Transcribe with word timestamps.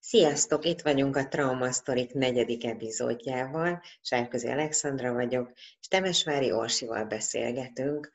Sziasztok! 0.00 0.64
Itt 0.64 0.80
vagyunk 0.80 1.16
a 1.16 1.28
Trauma 1.28 1.72
Sztorik 1.72 2.12
negyedik 2.12 2.64
epizódjával. 2.64 3.82
Sárközi 4.00 4.48
Alexandra 4.48 5.12
vagyok, 5.12 5.52
és 5.80 5.88
Temesvári 5.88 6.52
Orsival 6.52 7.04
beszélgetünk. 7.04 8.12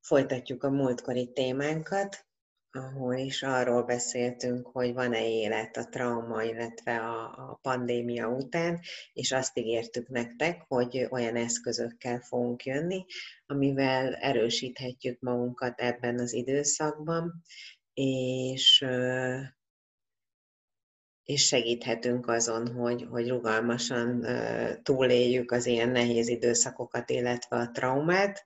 Folytatjuk 0.00 0.62
a 0.62 0.70
múltkori 0.70 1.32
témánkat, 1.32 2.26
ahol 2.76 3.14
is 3.14 3.42
arról 3.42 3.82
beszéltünk, 3.82 4.66
hogy 4.66 4.92
van-e 4.92 5.28
élet 5.28 5.76
a 5.76 5.88
trauma, 5.88 6.42
illetve 6.42 6.96
a, 6.96 7.22
a 7.22 7.58
pandémia 7.62 8.28
után, 8.28 8.80
és 9.12 9.32
azt 9.32 9.58
ígértük 9.58 10.08
nektek, 10.08 10.62
hogy 10.68 11.06
olyan 11.10 11.36
eszközökkel 11.36 12.20
fogunk 12.20 12.64
jönni, 12.64 13.04
amivel 13.46 14.14
erősíthetjük 14.14 15.20
magunkat 15.20 15.80
ebben 15.80 16.18
az 16.18 16.32
időszakban, 16.32 17.42
és 17.94 18.86
és 21.26 21.46
segíthetünk 21.46 22.28
azon, 22.28 22.74
hogy, 22.74 23.06
hogy 23.10 23.28
rugalmasan 23.28 24.26
túléljük 24.82 25.50
az 25.50 25.66
ilyen 25.66 25.88
nehéz 25.88 26.28
időszakokat, 26.28 27.10
illetve 27.10 27.56
a 27.56 27.70
traumát. 27.70 28.44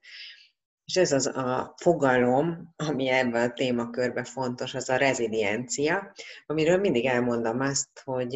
És 0.85 0.97
ez 0.97 1.13
az 1.13 1.27
a 1.27 1.75
fogalom, 1.77 2.75
ami 2.77 3.09
ebben 3.09 3.49
a 3.49 3.53
témakörben 3.53 4.25
fontos, 4.25 4.75
az 4.75 4.89
a 4.89 4.97
reziliencia, 4.97 6.13
amiről 6.47 6.79
mindig 6.79 7.07
elmondom 7.07 7.61
azt, 7.61 8.01
hogy, 8.05 8.35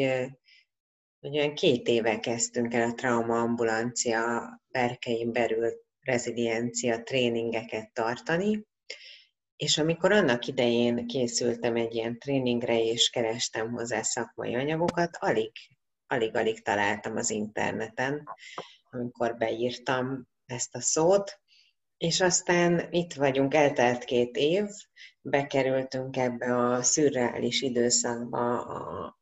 hogy 1.21 1.39
olyan 1.39 1.55
két 1.55 1.89
éve 1.89 2.19
kezdtünk 2.19 2.75
el 2.75 2.91
a 2.91 2.95
traumaambulancia 2.95 4.49
berkein 4.69 5.33
belül 5.33 5.73
reziliencia 6.01 7.03
tréningeket 7.03 7.93
tartani, 7.93 8.67
és 9.57 9.79
amikor 9.79 10.13
annak 10.13 10.47
idején 10.47 11.07
készültem 11.07 11.77
egy 11.77 11.95
ilyen 11.95 12.19
tréningre, 12.19 12.83
és 12.83 13.11
kerestem 13.11 13.73
hozzá 13.73 14.03
szakmai 14.03 14.55
anyagokat, 14.55 15.17
alig, 15.21 15.53
alig-alig 16.07 16.63
találtam 16.63 17.17
az 17.17 17.31
interneten, 17.31 18.29
amikor 18.91 19.37
beírtam 19.37 20.29
ezt 20.47 20.75
a 20.75 20.81
szót, 20.81 21.39
és 21.97 22.21
aztán 22.21 22.89
itt 22.91 23.13
vagyunk, 23.13 23.55
eltelt 23.55 24.05
két 24.05 24.37
év, 24.37 24.65
bekerültünk 25.21 26.17
ebbe 26.17 26.57
a 26.57 26.83
szürreális 26.83 27.63
időszakba 27.63 28.61
a, 28.61 29.19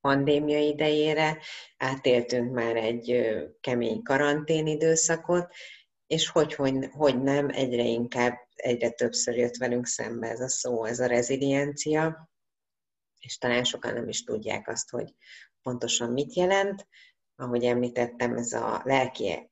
pandémia 0.00 0.58
idejére, 0.58 1.38
átéltünk 1.76 2.52
már 2.52 2.76
egy 2.76 3.28
kemény 3.60 4.02
karantén 4.02 4.66
időszakot, 4.66 5.54
és 6.08 6.28
hogy, 6.28 6.54
hogy, 6.54 6.88
hogy 6.90 7.22
nem, 7.22 7.48
egyre 7.48 7.82
inkább 7.82 8.38
egyre 8.54 8.90
többször 8.90 9.36
jött 9.36 9.56
velünk 9.56 9.86
szembe 9.86 10.28
ez 10.28 10.40
a 10.40 10.48
szó, 10.48 10.84
ez 10.84 11.00
a 11.00 11.06
reziliencia, 11.06 12.30
és 13.18 13.38
talán 13.38 13.64
sokan 13.64 13.94
nem 13.94 14.08
is 14.08 14.24
tudják 14.24 14.68
azt, 14.68 14.90
hogy 14.90 15.14
pontosan 15.62 16.12
mit 16.12 16.34
jelent. 16.34 16.86
Ahogy 17.36 17.64
említettem, 17.64 18.36
ez 18.36 18.52
a 18.52 18.82
lelki 18.84 19.50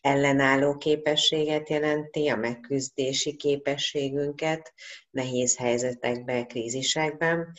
ellenálló 0.00 0.76
képességet 0.76 1.68
jelenti, 1.68 2.28
a 2.28 2.36
megküzdési 2.36 3.36
képességünket 3.36 4.72
nehéz 5.10 5.56
helyzetekben, 5.56 6.46
krízisekben, 6.46 7.52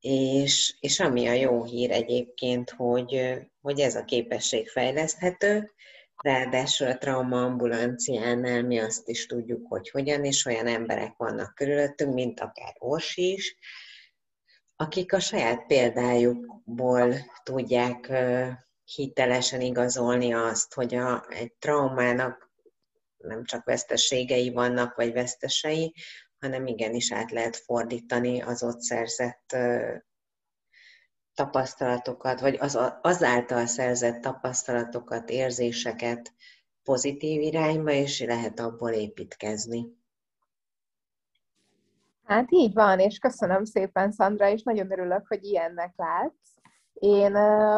és, 0.00 0.76
és 0.80 1.00
ami 1.00 1.26
a 1.26 1.32
jó 1.32 1.64
hír 1.64 1.90
egyébként, 1.90 2.70
hogy, 2.70 3.38
hogy 3.60 3.80
ez 3.80 3.94
a 3.94 4.04
képesség 4.04 4.68
fejleszthető, 4.68 5.74
Ráadásul 6.26 6.86
a 6.86 6.98
trauma 6.98 7.48
mi 8.62 8.78
azt 8.78 9.08
is 9.08 9.26
tudjuk, 9.26 9.66
hogy 9.68 9.90
hogyan, 9.90 10.24
és 10.24 10.44
olyan 10.44 10.66
emberek 10.66 11.16
vannak 11.16 11.54
körülöttünk, 11.54 12.14
mint 12.14 12.40
akár 12.40 12.74
Orsi 12.78 13.32
is, 13.32 13.56
akik 14.76 15.12
a 15.12 15.20
saját 15.20 15.66
példájukból 15.66 17.14
tudják 17.42 18.12
hitelesen 18.84 19.60
igazolni 19.60 20.32
azt, 20.32 20.74
hogy 20.74 20.94
a, 20.94 21.26
egy 21.28 21.52
traumának 21.52 22.50
nem 23.16 23.44
csak 23.44 23.64
veszteségei 23.64 24.50
vannak, 24.50 24.94
vagy 24.96 25.12
vesztesei, 25.12 25.94
hanem 26.38 26.66
igenis 26.66 27.12
át 27.12 27.30
lehet 27.30 27.56
fordítani 27.56 28.42
az 28.42 28.62
ott 28.62 28.80
szerzett 28.80 29.56
tapasztalatokat, 31.36 32.40
vagy 32.40 32.56
az, 32.60 32.78
azáltal 33.02 33.66
szerzett 33.66 34.20
tapasztalatokat, 34.20 35.30
érzéseket 35.30 36.32
pozitív 36.82 37.40
irányba, 37.40 37.90
és 37.90 38.20
lehet 38.20 38.60
abból 38.60 38.90
építkezni. 38.90 39.86
Hát 42.24 42.46
így 42.48 42.72
van, 42.72 42.98
és 42.98 43.18
köszönöm 43.18 43.64
szépen, 43.64 44.12
Szandra, 44.12 44.48
és 44.48 44.62
nagyon 44.62 44.92
örülök, 44.92 45.26
hogy 45.28 45.44
ilyennek 45.44 45.92
látsz. 45.96 46.54
Én 46.92 47.34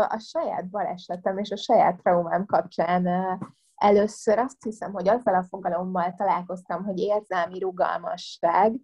a 0.09 0.19
saját 0.19 0.69
balesetem 0.69 1.39
és 1.39 1.51
a 1.51 1.57
saját 1.57 1.97
traumám 1.97 2.47
kapcsán 2.47 3.09
először 3.75 4.39
azt 4.39 4.63
hiszem, 4.63 4.93
hogy 4.93 5.09
azzal 5.09 5.35
a 5.35 5.47
fogalommal 5.49 6.15
találkoztam, 6.17 6.85
hogy 6.85 6.99
érzelmi 6.99 7.59
rugalmasság, 7.59 8.75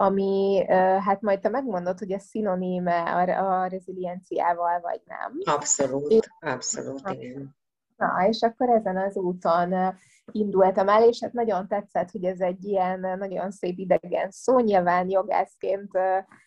ami, 0.00 0.64
hát 1.00 1.20
majd 1.20 1.40
te 1.40 1.48
megmondod, 1.48 1.98
hogy 1.98 2.10
ez 2.10 2.22
szinoníme 2.22 3.02
a, 3.02 3.46
a 3.46 3.66
rezilienciával, 3.66 4.80
vagy 4.80 5.00
nem. 5.04 5.54
Abszolút, 5.54 6.28
abszolút, 6.40 7.10
igen. 7.10 7.56
Na, 7.96 8.26
és 8.28 8.42
akkor 8.42 8.68
ezen 8.68 8.96
az 8.96 9.16
úton 9.16 9.94
indultam 10.32 10.88
el, 10.88 11.02
és 11.02 11.20
hát 11.20 11.32
nagyon 11.32 11.68
tetszett, 11.68 12.10
hogy 12.10 12.24
ez 12.24 12.40
egy 12.40 12.64
ilyen 12.64 13.00
nagyon 13.18 13.50
szép 13.50 13.78
idegen 13.78 14.30
szó, 14.30 14.58
nyilván 14.58 15.10
jogászként 15.10 15.90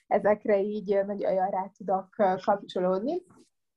ezekre 0.08 0.60
így 0.62 1.06
nagyon 1.06 1.50
rá 1.50 1.72
tudok 1.78 2.08
kapcsolódni. 2.44 3.24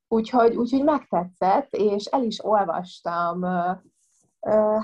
Úgyhogy, 0.08 0.56
úgyhogy 0.56 0.84
megtetszett, 0.84 1.68
és 1.70 2.04
el 2.04 2.22
is 2.22 2.44
olvastam 2.44 3.42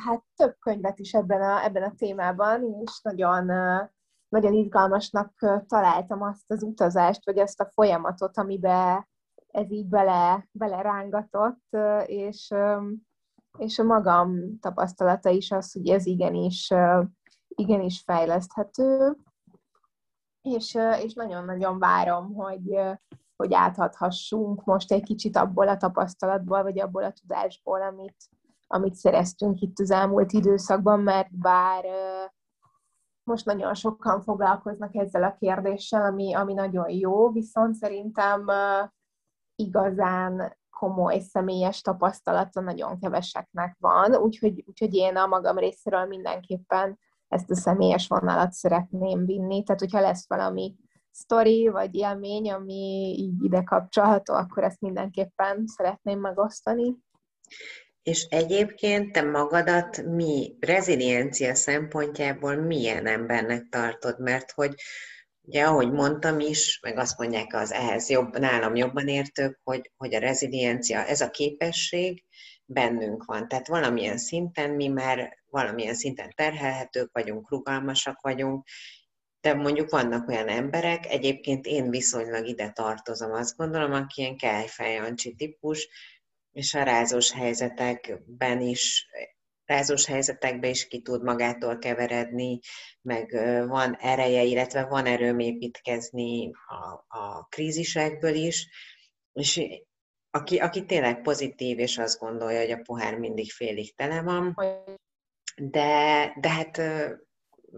hát 0.04 0.22
több 0.36 0.56
könyvet 0.58 0.98
is 0.98 1.12
ebben 1.12 1.42
a, 1.42 1.64
ebben 1.64 1.82
a 1.82 1.94
témában, 1.96 2.64
és 2.84 3.00
nagyon 3.02 3.50
nagyon 4.30 4.52
izgalmasnak 4.52 5.32
találtam 5.66 6.22
azt 6.22 6.50
az 6.50 6.62
utazást, 6.62 7.24
vagy 7.24 7.38
azt 7.38 7.60
a 7.60 7.70
folyamatot, 7.74 8.38
amiben 8.38 9.08
ez 9.46 9.70
így 9.70 9.86
bele, 9.86 10.48
belerángatott, 10.52 11.76
és, 12.04 12.54
és 13.58 13.78
a 13.78 13.84
magam 13.84 14.58
tapasztalata 14.60 15.30
is 15.30 15.50
az, 15.50 15.72
hogy 15.72 15.88
ez 15.88 16.06
igenis, 16.06 16.72
igenis 17.48 18.02
fejleszthető, 18.06 19.16
és, 20.42 20.78
és 21.02 21.12
nagyon-nagyon 21.14 21.78
várom, 21.78 22.34
hogy, 22.34 22.80
hogy 23.36 23.54
áthathassunk 23.54 24.64
most 24.64 24.92
egy 24.92 25.02
kicsit 25.02 25.36
abból 25.36 25.68
a 25.68 25.76
tapasztalatból, 25.76 26.62
vagy 26.62 26.80
abból 26.80 27.04
a 27.04 27.12
tudásból, 27.12 27.82
amit, 27.82 28.16
amit 28.66 28.94
szereztünk 28.94 29.60
itt 29.60 29.78
az 29.78 29.90
elmúlt 29.90 30.32
időszakban, 30.32 31.00
mert 31.00 31.38
bár 31.38 31.84
most 33.22 33.44
nagyon 33.44 33.74
sokan 33.74 34.20
foglalkoznak 34.20 34.94
ezzel 34.94 35.22
a 35.22 35.36
kérdéssel, 35.38 36.02
ami, 36.02 36.34
ami 36.34 36.52
nagyon 36.52 36.90
jó, 36.90 37.30
viszont 37.30 37.74
szerintem 37.74 38.46
igazán 39.54 40.58
komoly 40.70 41.18
személyes 41.18 41.80
tapasztalata 41.80 42.60
nagyon 42.60 42.98
keveseknek 42.98 43.76
van, 43.78 44.14
úgyhogy, 44.14 44.64
úgyhogy 44.66 44.94
én 44.94 45.16
a 45.16 45.26
magam 45.26 45.58
részéről 45.58 46.04
mindenképpen 46.04 46.98
ezt 47.28 47.50
a 47.50 47.54
személyes 47.54 48.08
vonalat 48.08 48.52
szeretném 48.52 49.26
vinni, 49.26 49.62
tehát 49.62 49.80
hogyha 49.80 50.00
lesz 50.00 50.28
valami 50.28 50.76
sztori 51.10 51.68
vagy 51.68 51.94
élmény, 51.94 52.50
ami 52.52 53.14
így 53.18 53.44
ide 53.44 53.62
kapcsolható, 53.62 54.34
akkor 54.34 54.64
ezt 54.64 54.80
mindenképpen 54.80 55.66
szeretném 55.66 56.20
megosztani. 56.20 56.96
És 58.02 58.22
egyébként 58.22 59.12
te 59.12 59.22
magadat 59.22 60.02
mi 60.02 60.56
reziliencia 60.60 61.54
szempontjából 61.54 62.54
milyen 62.54 63.06
embernek 63.06 63.68
tartod? 63.68 64.20
Mert 64.20 64.50
hogy 64.50 64.74
ugye 65.42 65.64
ahogy 65.64 65.92
mondtam 65.92 66.40
is, 66.40 66.78
meg 66.82 66.98
azt 66.98 67.18
mondják 67.18 67.54
az 67.54 67.72
ehhez 67.72 68.08
jobb, 68.08 68.38
nálam 68.38 68.74
jobban 68.74 69.08
értők, 69.08 69.60
hogy, 69.62 69.90
hogy 69.96 70.14
a 70.14 70.18
reziliencia, 70.18 71.06
ez 71.06 71.20
a 71.20 71.30
képesség 71.30 72.24
bennünk 72.64 73.24
van. 73.24 73.48
Tehát 73.48 73.68
valamilyen 73.68 74.18
szinten 74.18 74.70
mi 74.70 74.88
már 74.88 75.38
valamilyen 75.50 75.94
szinten 75.94 76.32
terhelhetők 76.34 77.10
vagyunk, 77.12 77.50
rugalmasak 77.50 78.20
vagyunk, 78.20 78.66
de 79.40 79.54
mondjuk 79.54 79.90
vannak 79.90 80.28
olyan 80.28 80.48
emberek, 80.48 81.06
egyébként 81.06 81.66
én 81.66 81.90
viszonylag 81.90 82.46
ide 82.46 82.70
tartozom, 82.70 83.32
azt 83.32 83.56
gondolom, 83.56 83.92
aki 83.92 84.20
ilyen 84.20 84.36
kejfejancsi 84.36 85.34
típus, 85.34 85.88
és 86.52 86.74
a 86.74 86.82
rázós 86.82 87.32
helyzetekben 87.32 88.60
is 88.60 89.06
rázós 89.70 90.06
helyzetekben 90.06 90.70
is 90.70 90.88
ki 90.88 91.02
tud 91.02 91.22
magától 91.22 91.78
keveredni, 91.78 92.58
meg 93.02 93.30
van 93.68 93.94
ereje, 93.94 94.42
illetve 94.42 94.84
van 94.84 95.06
erőm 95.06 95.38
építkezni 95.38 96.50
a, 96.66 97.18
a 97.18 97.46
krízisekből 97.48 98.34
is, 98.34 98.68
és 99.32 99.62
aki, 100.30 100.58
aki 100.58 100.84
tényleg 100.84 101.22
pozitív, 101.22 101.78
és 101.78 101.98
azt 101.98 102.18
gondolja, 102.18 102.60
hogy 102.60 102.70
a 102.70 102.82
pohár 102.82 103.18
mindig 103.18 103.50
félig 103.50 103.94
tele 103.94 104.22
van, 104.22 104.54
de, 105.56 106.32
de 106.40 106.48
hát 106.48 106.76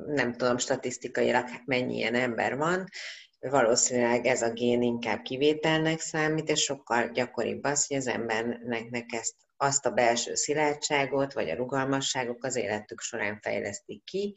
nem 0.06 0.32
tudom 0.32 0.58
statisztikailag 0.58 1.44
mennyi 1.64 1.96
ilyen 1.96 2.14
ember 2.14 2.56
van, 2.56 2.88
valószínűleg 3.50 4.26
ez 4.26 4.42
a 4.42 4.52
gén 4.52 4.82
inkább 4.82 5.22
kivételnek 5.22 6.00
számít, 6.00 6.48
és 6.48 6.60
sokkal 6.60 7.10
gyakoribb 7.10 7.64
az, 7.64 7.86
hogy 7.86 7.96
az 7.96 8.06
embernek 8.06 9.12
ezt, 9.12 9.34
azt 9.56 9.86
a 9.86 9.90
belső 9.90 10.34
szilárdságot, 10.34 11.32
vagy 11.32 11.50
a 11.50 11.54
rugalmasságok 11.54 12.44
az 12.44 12.56
életük 12.56 13.00
során 13.00 13.38
fejlesztik 13.40 14.04
ki, 14.04 14.36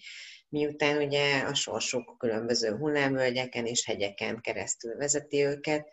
miután 0.50 1.02
ugye 1.02 1.40
a 1.40 1.54
sorsuk 1.54 2.18
különböző 2.18 2.76
hullámvölgyeken 2.76 3.66
és 3.66 3.86
hegyeken 3.86 4.42
keresztül 4.42 4.96
vezeti 4.96 5.44
őket, 5.44 5.90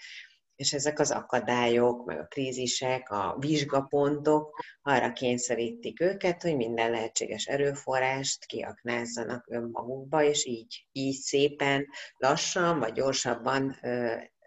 és 0.63 0.73
ezek 0.73 0.99
az 0.99 1.11
akadályok, 1.11 2.05
meg 2.05 2.19
a 2.19 2.27
krízisek, 2.27 3.11
a 3.11 3.37
vizsgapontok 3.39 4.61
arra 4.83 5.13
kényszerítik 5.13 6.01
őket, 6.01 6.43
hogy 6.43 6.57
minden 6.57 6.91
lehetséges 6.91 7.47
erőforrást 7.47 8.45
kiaknázzanak 8.45 9.45
önmagukba, 9.49 10.23
és 10.23 10.47
így, 10.47 10.87
így 10.93 11.15
szépen, 11.15 11.87
lassan 12.17 12.79
vagy 12.79 12.93
gyorsabban 12.93 13.77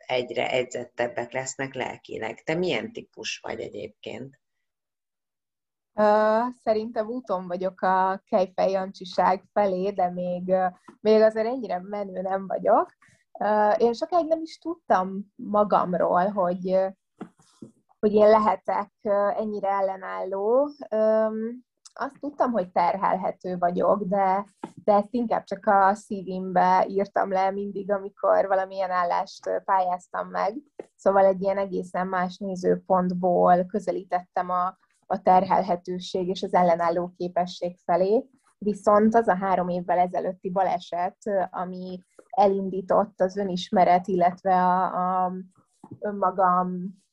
egyre 0.07 0.51
edzettebbek 0.51 1.31
lesznek 1.31 1.73
lelkileg. 1.73 2.43
Te 2.43 2.53
milyen 2.55 2.91
típus 2.91 3.39
vagy 3.39 3.59
egyébként? 3.59 4.39
Szerintem 6.63 7.07
úton 7.07 7.47
vagyok 7.47 7.81
a 7.81 8.23
kejfej 8.29 8.71
Jancsiság 8.71 9.43
felé, 9.53 9.89
de 9.89 10.09
még, 10.09 10.53
még 11.01 11.21
azért 11.21 11.47
ennyire 11.47 11.81
menő 11.81 12.21
nem 12.21 12.47
vagyok. 12.47 12.93
Én 13.77 13.93
sokáig 13.93 14.27
nem 14.27 14.41
is 14.41 14.57
tudtam 14.57 15.25
magamról, 15.35 16.27
hogy, 16.27 16.77
hogy 17.99 18.13
én 18.13 18.29
lehetek 18.29 18.91
ennyire 19.37 19.69
ellenálló. 19.69 20.69
Azt 21.93 22.19
tudtam, 22.19 22.51
hogy 22.51 22.71
terhelhető 22.71 23.57
vagyok, 23.57 24.03
de, 24.03 24.45
de 24.83 24.93
ezt 24.93 25.13
inkább 25.13 25.43
csak 25.43 25.65
a 25.65 25.93
szívimbe 25.93 26.85
írtam 26.87 27.31
le 27.31 27.51
mindig, 27.51 27.91
amikor 27.91 28.47
valamilyen 28.47 28.91
állást 28.91 29.61
pályáztam 29.65 30.27
meg. 30.27 30.55
Szóval 30.95 31.25
egy 31.25 31.41
ilyen 31.41 31.57
egészen 31.57 32.07
más 32.07 32.37
nézőpontból 32.37 33.65
közelítettem 33.65 34.49
a, 34.49 34.77
a 35.05 35.21
terhelhetőség 35.21 36.27
és 36.27 36.43
az 36.43 36.53
ellenálló 36.53 37.13
képesség 37.17 37.77
felé. 37.83 38.25
Viszont 38.57 39.15
az 39.15 39.27
a 39.27 39.35
három 39.35 39.69
évvel 39.69 39.97
ezelőtti 39.97 40.49
baleset, 40.49 41.17
ami 41.49 41.99
elindított 42.35 43.21
az 43.21 43.37
önismeret, 43.37 44.07
illetve 44.07 44.63
a, 44.63 45.25
a 45.25 45.33
önmagam 45.99 47.03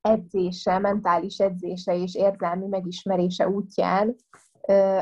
edzése, 0.00 0.78
mentális 0.78 1.38
edzése 1.38 1.96
és 1.96 2.14
érzelmi 2.14 2.66
megismerése 2.66 3.48
útján, 3.48 4.16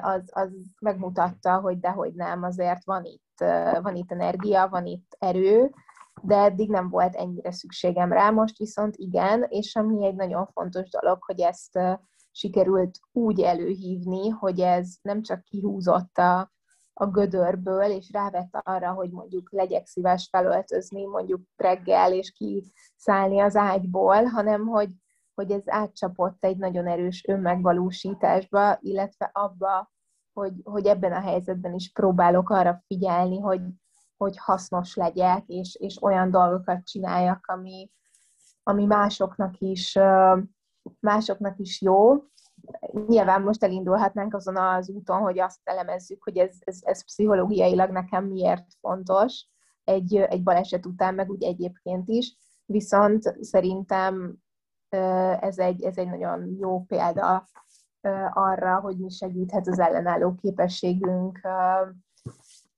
az, 0.01 0.23
az 0.33 0.51
megmutatta, 0.81 1.61
hogy 1.61 1.79
dehogy 1.79 2.15
nem, 2.15 2.43
azért 2.43 2.85
van 2.85 3.05
itt, 3.05 3.45
van 3.83 3.97
itt 3.97 4.13
energia, 4.13 4.69
van 4.69 4.87
itt 4.87 5.17
erő, 5.19 5.75
de 6.23 6.37
eddig 6.37 6.71
nem 6.71 6.89
volt 6.89 7.15
ennyire 7.15 7.53
szükségem 7.53 8.13
rá, 8.13 8.31
most 8.31 8.59
viszont 8.59 8.97
igen, 8.97 9.47
és 9.49 9.77
ami 9.77 10.07
egy 10.07 10.15
nagyon 10.15 10.47
fontos 10.47 10.89
dolog, 10.89 11.23
hogy 11.25 11.41
ezt 11.41 11.79
sikerült 12.31 12.99
úgy 13.13 13.41
előhívni, 13.41 14.29
hogy 14.29 14.61
ez 14.61 14.95
nem 15.03 15.23
csak 15.23 15.43
kihúzott 15.43 16.19
a, 16.19 16.53
a 16.99 17.07
gödörből, 17.07 17.91
és 17.91 18.11
rávett 18.13 18.55
arra, 18.63 18.93
hogy 18.93 19.11
mondjuk 19.11 19.53
legyek 19.53 19.87
szíves 19.87 20.29
felöltözni 20.31 21.05
mondjuk 21.05 21.41
reggel, 21.57 22.13
és 22.13 22.33
kiszállni 22.33 23.41
az 23.41 23.57
ágyból, 23.57 24.25
hanem 24.25 24.67
hogy, 24.67 24.91
hogy 25.35 25.51
ez 25.51 25.63
átcsapott 25.67 26.45
egy 26.45 26.57
nagyon 26.57 26.87
erős 26.87 27.25
önmegvalósításba, 27.27 28.79
illetve 28.81 29.31
abba, 29.33 29.93
hogy, 30.33 30.53
hogy 30.65 30.87
ebben 30.87 31.13
a 31.13 31.21
helyzetben 31.21 31.75
is 31.75 31.93
próbálok 31.93 32.51
arra 32.51 32.83
figyelni, 32.87 33.41
hogy, 33.41 33.63
hogy 34.17 34.39
hasznos 34.39 34.95
legyek, 34.95 35.47
és, 35.47 35.75
és 35.75 36.03
olyan 36.03 36.31
dolgokat 36.31 36.85
csináljak, 36.85 37.47
ami, 37.47 37.91
ami 38.63 38.85
másoknak 38.85 39.59
is, 39.59 39.99
másoknak 41.01 41.59
is 41.59 41.83
jó, 41.83 42.25
nyilván 43.07 43.43
most 43.43 43.65
elindulhatnánk 43.65 44.35
azon 44.35 44.57
az 44.57 44.91
úton, 44.91 45.21
hogy 45.21 45.39
azt 45.39 45.61
elemezzük, 45.65 46.23
hogy 46.23 46.37
ez, 46.37 46.57
ez, 46.61 46.79
ez 46.83 47.05
pszichológiailag 47.05 47.91
nekem 47.91 48.25
miért 48.25 48.65
fontos 48.81 49.47
egy, 49.85 50.17
egy 50.17 50.43
baleset 50.43 50.87
után, 50.87 51.15
meg 51.15 51.31
úgy 51.31 51.45
egyébként 51.45 52.09
is. 52.09 52.37
Viszont 52.65 53.37
szerintem 53.41 54.37
ez 55.41 55.59
egy, 55.59 55.83
ez 55.83 55.97
egy 55.97 56.09
nagyon 56.09 56.57
jó 56.59 56.85
példa 56.85 57.49
arra, 58.31 58.81
hogy 58.81 58.99
mi 58.99 59.11
segíthet 59.11 59.67
az 59.67 59.79
ellenálló 59.79 60.35
képességünk 60.35 61.41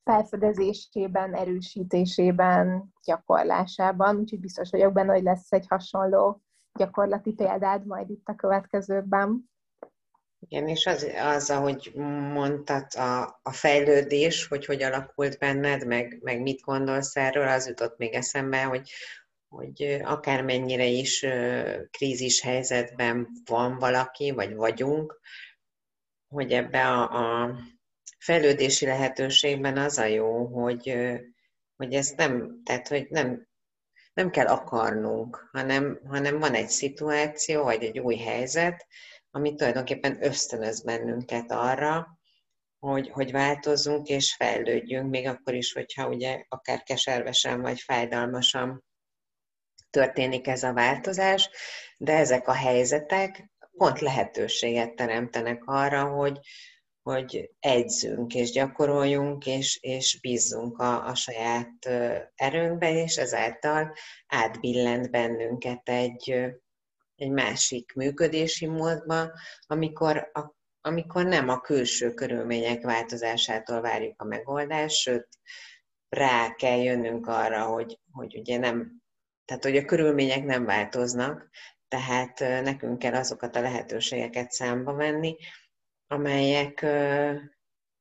felfedezésében, 0.05 1.35
erősítésében, 1.35 2.93
gyakorlásában. 3.05 4.17
Úgyhogy 4.17 4.41
biztos 4.41 4.71
vagyok 4.71 4.93
benne, 4.93 5.13
hogy 5.13 5.23
lesz 5.23 5.53
egy 5.53 5.67
hasonló 5.69 6.43
gyakorlati 6.79 7.33
példád 7.33 7.87
majd 7.87 8.11
itt 8.11 8.29
a 8.29 8.35
következőkben. 8.35 9.51
Igen, 10.41 10.69
és 10.69 10.87
az, 10.87 11.03
az 11.17 11.51
ahogy 11.51 11.93
mondtad, 12.33 12.87
a, 12.95 13.41
a 13.43 13.53
fejlődés, 13.53 14.47
hogy 14.47 14.65
hogy 14.67 14.83
alakult 14.83 15.39
benned, 15.39 15.87
meg, 15.87 16.19
meg 16.23 16.41
mit 16.41 16.61
gondolsz 16.61 17.17
erről, 17.17 17.49
az 17.49 17.67
jutott 17.67 17.99
még 17.99 18.15
eszembe, 18.15 18.63
hogy, 18.63 18.91
hogy 19.49 20.01
akármennyire 20.05 20.85
is 20.85 21.27
krízis 21.91 22.41
helyzetben 22.41 23.29
van 23.45 23.79
valaki, 23.79 24.31
vagy 24.31 24.55
vagyunk, 24.55 25.21
hogy 26.29 26.53
ebbe 26.53 26.87
a, 26.87 27.43
a 27.43 27.59
fejlődési 28.19 28.87
lehetőségben 28.87 29.77
az 29.77 29.99
a 29.99 30.05
jó, 30.05 30.47
hogy, 30.47 30.95
hogy 31.77 31.95
ezt 31.95 32.17
nem, 32.17 32.63
tehát 32.65 32.89
hogy 32.89 33.07
nem, 33.11 33.49
nem 34.13 34.31
kell 34.31 34.47
akarnunk, 34.47 35.49
hanem, 35.53 36.01
hanem 36.07 36.39
van 36.39 36.55
egy 36.55 36.69
szituáció, 36.69 37.63
vagy 37.63 37.83
egy 37.83 37.99
új 37.99 38.17
helyzet, 38.17 38.87
ami 39.31 39.55
tulajdonképpen 39.55 40.25
ösztönöz 40.25 40.83
bennünket 40.83 41.51
arra, 41.53 42.19
hogy, 42.79 43.11
hogy 43.11 43.33
változzunk 43.33 44.09
és 44.09 44.35
fejlődjünk, 44.35 45.11
még 45.11 45.27
akkor 45.27 45.55
is, 45.55 45.73
hogyha 45.73 46.09
ugye 46.09 46.45
akár 46.49 46.83
keservesen 46.83 47.61
vagy 47.61 47.81
fájdalmasan 47.81 48.85
történik 49.91 50.47
ez 50.47 50.63
a 50.63 50.73
változás, 50.73 51.51
de 51.99 52.13
ezek 52.13 52.49
a 52.49 52.53
helyzetek 52.53 53.51
pont 53.77 54.01
lehetőséget 54.01 54.95
teremtenek 54.95 55.63
arra, 55.65 56.05
hogy, 56.05 56.39
hogy 57.03 57.51
egyzünk 57.59 58.35
és 58.35 58.51
gyakoroljunk, 58.51 59.47
és, 59.47 59.79
és 59.81 60.21
bízzunk 60.21 60.79
a, 60.79 61.07
a 61.07 61.15
saját 61.15 61.87
erőnkbe, 62.35 62.91
és 62.93 63.17
ezáltal 63.17 63.93
átbillent 64.27 65.11
bennünket 65.11 65.89
egy, 65.89 66.35
egy 67.19 67.31
másik 67.31 67.93
működési 67.95 68.67
módba, 68.67 69.33
amikor, 69.67 70.31
a, 70.33 70.55
amikor 70.81 71.25
nem 71.25 71.49
a 71.49 71.61
külső 71.61 72.15
körülmények 72.15 72.83
változásától 72.83 73.81
várjuk 73.81 74.23
a 74.23 74.25
megoldást, 74.25 74.97
sőt, 74.97 75.29
rá 76.09 76.55
kell 76.55 76.79
jönnünk 76.79 77.27
arra, 77.27 77.65
hogy, 77.65 77.99
hogy 78.13 78.39
ugye 78.39 78.59
nem, 78.59 79.03
tehát 79.45 79.65
hogy 79.65 79.77
a 79.77 79.85
körülmények 79.85 80.45
nem 80.45 80.65
változnak, 80.65 81.49
tehát 81.89 82.39
nekünk 82.39 82.99
kell 82.99 83.15
azokat 83.15 83.57
a 83.57 83.61
lehetőségeket 83.61 84.51
számba 84.51 84.95
venni, 84.95 85.37
amelyek 86.07 86.87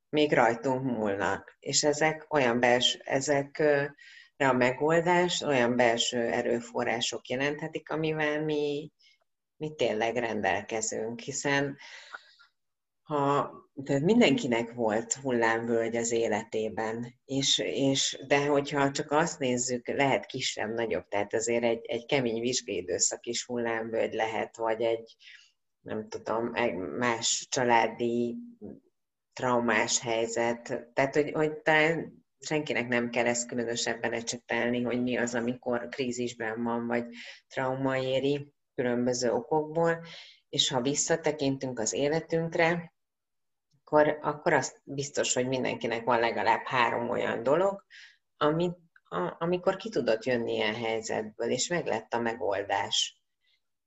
még 0.09 0.33
rajtunk 0.33 0.83
múlnak. 0.83 1.57
És 1.59 1.83
ezek 1.83 2.25
olyan 2.33 2.59
belső, 2.59 2.99
ezekre 3.03 3.95
a 4.37 4.53
megoldás 4.53 5.41
olyan 5.41 5.75
belső 5.75 6.17
erőforrások 6.17 7.27
jelenthetik, 7.27 7.89
amivel 7.89 8.43
mi 8.43 8.91
mi 9.57 9.75
tényleg 9.75 10.15
rendelkezünk, 10.15 11.19
hiszen 11.19 11.77
ha 13.07 13.51
tehát 13.83 14.01
mindenkinek 14.01 14.73
volt 14.73 15.13
hullámvölgy 15.13 15.95
az 15.95 16.11
életében, 16.11 17.13
és, 17.25 17.57
és, 17.57 18.23
de 18.27 18.45
hogyha 18.45 18.91
csak 18.91 19.11
azt 19.11 19.39
nézzük, 19.39 19.87
lehet 19.87 20.25
kisebb, 20.25 20.73
nagyobb, 20.73 21.07
tehát 21.07 21.33
azért 21.33 21.63
egy, 21.63 21.85
egy 21.85 22.05
kemény 22.05 22.41
vizsgaidőszak 22.41 23.25
is 23.25 23.45
hullámvölgy 23.45 24.13
lehet, 24.13 24.57
vagy 24.57 24.81
egy, 24.81 25.15
nem 25.79 26.09
tudom, 26.09 26.55
egy 26.55 26.75
más 26.75 27.47
családi 27.49 28.37
traumás 29.33 29.99
helyzet. 29.99 30.87
Tehát, 30.93 31.15
hogy, 31.15 31.31
hogy 31.31 31.57
talán 31.57 32.25
senkinek 32.39 32.87
nem 32.87 33.09
kell 33.09 33.25
ezt 33.25 33.47
különösebben 33.47 34.13
ecsetelni, 34.13 34.81
hogy 34.81 35.01
mi 35.01 35.17
az, 35.17 35.35
amikor 35.35 35.87
krízisben 35.89 36.63
van, 36.63 36.87
vagy 36.87 37.05
trauma 37.47 37.97
éri 37.97 38.55
különböző 38.77 39.31
okokból, 39.31 40.05
és 40.49 40.69
ha 40.69 40.81
visszatekintünk 40.81 41.79
az 41.79 41.93
életünkre, 41.93 42.93
akkor, 43.83 44.17
akkor 44.21 44.53
azt 44.53 44.81
biztos, 44.83 45.33
hogy 45.33 45.47
mindenkinek 45.47 46.03
van 46.03 46.19
legalább 46.19 46.65
három 46.65 47.09
olyan 47.09 47.43
dolog, 47.43 47.85
amit, 48.37 48.77
a, 49.03 49.35
amikor 49.39 49.75
ki 49.75 49.89
tudott 49.89 50.25
jönni 50.25 50.53
ilyen 50.53 50.75
helyzetből, 50.75 51.49
és 51.49 51.67
meg 51.67 51.85
lett 51.85 52.13
a 52.13 52.19
megoldás. 52.19 53.21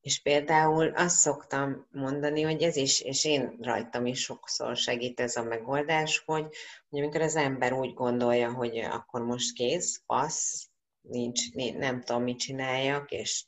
És 0.00 0.22
például 0.22 0.88
azt 0.88 1.16
szoktam 1.16 1.86
mondani, 1.90 2.42
hogy 2.42 2.62
ez 2.62 2.76
is, 2.76 3.00
és 3.00 3.24
én 3.24 3.58
rajtam 3.60 4.06
is 4.06 4.20
sokszor 4.20 4.76
segít 4.76 5.20
ez 5.20 5.36
a 5.36 5.42
megoldás, 5.42 6.22
hogy, 6.26 6.46
hogy 6.88 7.00
amikor 7.00 7.20
az 7.20 7.36
ember 7.36 7.72
úgy 7.72 7.94
gondolja, 7.94 8.52
hogy 8.52 8.78
akkor 8.78 9.22
most 9.22 9.54
kész, 9.54 10.02
passz, 10.06 10.68
nincs, 11.00 11.52
nem 11.54 12.00
tudom, 12.00 12.22
mit 12.22 12.38
csináljak, 12.38 13.10
és 13.10 13.44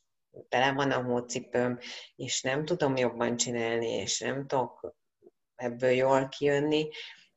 tele 0.48 0.72
van 0.72 0.90
a 0.90 1.02
hócipőm, 1.02 1.78
és 2.16 2.42
nem 2.42 2.64
tudom 2.64 2.96
jobban 2.96 3.36
csinálni, 3.36 3.88
és 3.88 4.20
nem 4.20 4.46
tudok 4.46 4.94
ebből 5.54 5.90
jól 5.90 6.28
kijönni, 6.28 6.88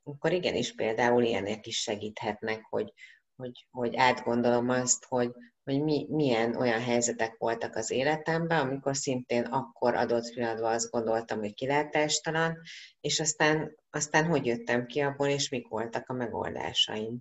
akkor 0.03 0.31
igenis 0.31 0.75
például 0.75 1.23
ilyenek 1.23 1.67
is 1.67 1.81
segíthetnek, 1.81 2.65
hogy, 2.69 2.93
hogy, 3.35 3.67
hogy 3.71 3.95
átgondolom 3.95 4.69
azt, 4.69 5.05
hogy, 5.05 5.31
hogy 5.63 5.83
mi, 5.83 6.07
milyen 6.09 6.55
olyan 6.55 6.81
helyzetek 6.81 7.37
voltak 7.37 7.75
az 7.75 7.91
életemben, 7.91 8.59
amikor 8.59 8.95
szintén 8.95 9.43
akkor 9.43 9.95
adott 9.95 10.33
pillanatban 10.33 10.73
azt 10.73 10.91
gondoltam, 10.91 11.39
hogy 11.39 11.53
kilátástalan, 11.53 12.61
és 12.99 13.19
aztán, 13.19 13.75
aztán 13.89 14.25
hogy 14.25 14.45
jöttem 14.45 14.85
ki 14.85 14.99
abból, 14.99 15.27
és 15.27 15.49
mik 15.49 15.67
voltak 15.67 16.09
a 16.09 16.13
megoldásaim. 16.13 17.19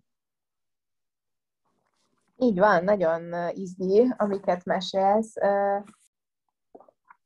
Így 2.37 2.59
van, 2.59 2.85
nagyon 2.85 3.51
izgi, 3.51 4.15
amiket 4.17 4.65
mesélsz. 4.65 5.35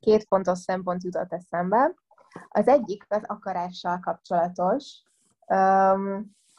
Két 0.01 0.25
fontos 0.29 0.59
szempont 0.59 1.05
jutott 1.05 1.33
eszembe. 1.33 1.95
Az 2.49 2.69
egyik 2.69 3.05
az 3.09 3.23
akarással 3.27 4.01
kapcsolatos. 4.01 5.03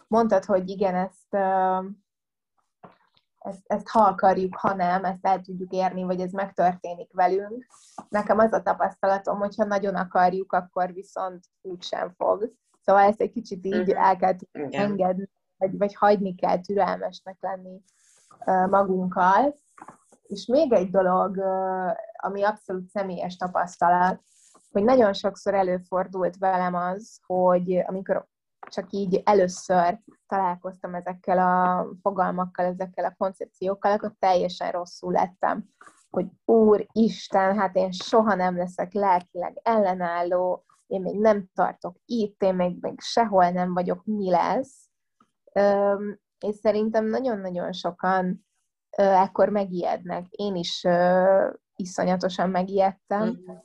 Mondtad, 0.08 0.46
hogy 0.46 0.70
igen, 0.70 0.96
ezt, 0.96 1.34
ezt, 3.40 3.64
ezt 3.66 3.90
ha 3.90 4.00
akarjuk, 4.00 4.56
ha 4.56 4.74
nem, 4.74 5.04
ezt 5.04 5.26
el 5.26 5.42
tudjuk 5.42 5.72
érni, 5.72 6.04
vagy 6.04 6.22
ez 6.22 6.32
megtörténik 6.32 7.14
velünk. 7.14 7.66
Nekem 8.10 8.38
az 8.38 8.54
a 8.54 8.62
tapasztalatom, 8.62 9.38
hogyha 9.40 9.64
nagyon 9.64 9.96
akarjuk, 9.96 10.54
akkor 10.54 10.94
viszont 10.94 11.46
úgysem 11.62 12.14
fog. 12.18 12.52
Szóval 12.82 13.04
ezt 13.04 13.22
egy 13.22 13.32
kicsit 13.32 13.66
így 13.66 13.88
mhm. 13.88 13.98
el 13.98 14.18
kell 14.18 14.36
engedni, 14.52 15.30
vagy, 15.58 15.78
vagy 15.78 15.96
hagyni 15.96 16.36
kell 16.36 16.60
türelmesnek 16.60 17.38
lenni 17.40 17.82
magunkkal. 18.46 19.56
És 20.28 20.46
még 20.46 20.74
egy 20.74 20.90
dolog, 20.90 21.38
ami 22.18 22.44
abszolút 22.44 22.90
személyes 22.90 23.36
tapasztalat, 23.36 24.22
hogy 24.72 24.84
nagyon 24.84 25.14
sokszor 25.14 25.54
előfordult 25.54 26.38
velem 26.38 26.76
az, 26.76 27.20
hogy 27.26 27.84
amikor 27.88 28.28
csak 28.70 28.92
így 28.92 29.22
először 29.26 30.00
találkoztam 30.28 30.96
ezekkel 30.96 31.38
a 31.40 31.88
fogalmakkal, 32.02 32.66
ezekkel 32.66 33.06
a 33.06 33.16
koncepciókkal, 33.18 33.92
akkor 33.92 34.14
teljesen 34.20 34.72
rosszul 34.72 35.12
lettem, 35.12 35.66
hogy 36.10 36.28
Úr 36.46 36.86
Isten, 36.92 37.58
hát 37.58 37.76
én 37.76 37.92
soha 37.92 38.36
nem 38.36 38.58
leszek 38.58 38.94
lelkileg 38.94 39.60
ellenálló, 39.64 40.66
én 40.88 41.02
még 41.02 41.20
nem 41.20 41.50
tartok 41.54 41.96
itt, 42.06 42.42
én 42.42 42.56
még, 42.56 42.78
még 42.82 43.00
sehol 43.00 43.50
nem 43.50 43.74
vagyok, 43.74 44.06
mi 44.06 44.30
lesz. 44.30 44.90
És 46.40 46.56
szerintem 46.56 47.06
nagyon-nagyon 47.06 47.72
sokan 47.72 48.48
ekkor 48.98 49.50
megijednek. 49.50 50.28
Én 50.30 50.56
is 50.56 50.84
iszonyatosan 51.76 52.50
megijedtem. 52.50 53.28
Mm-hmm. 53.28 53.58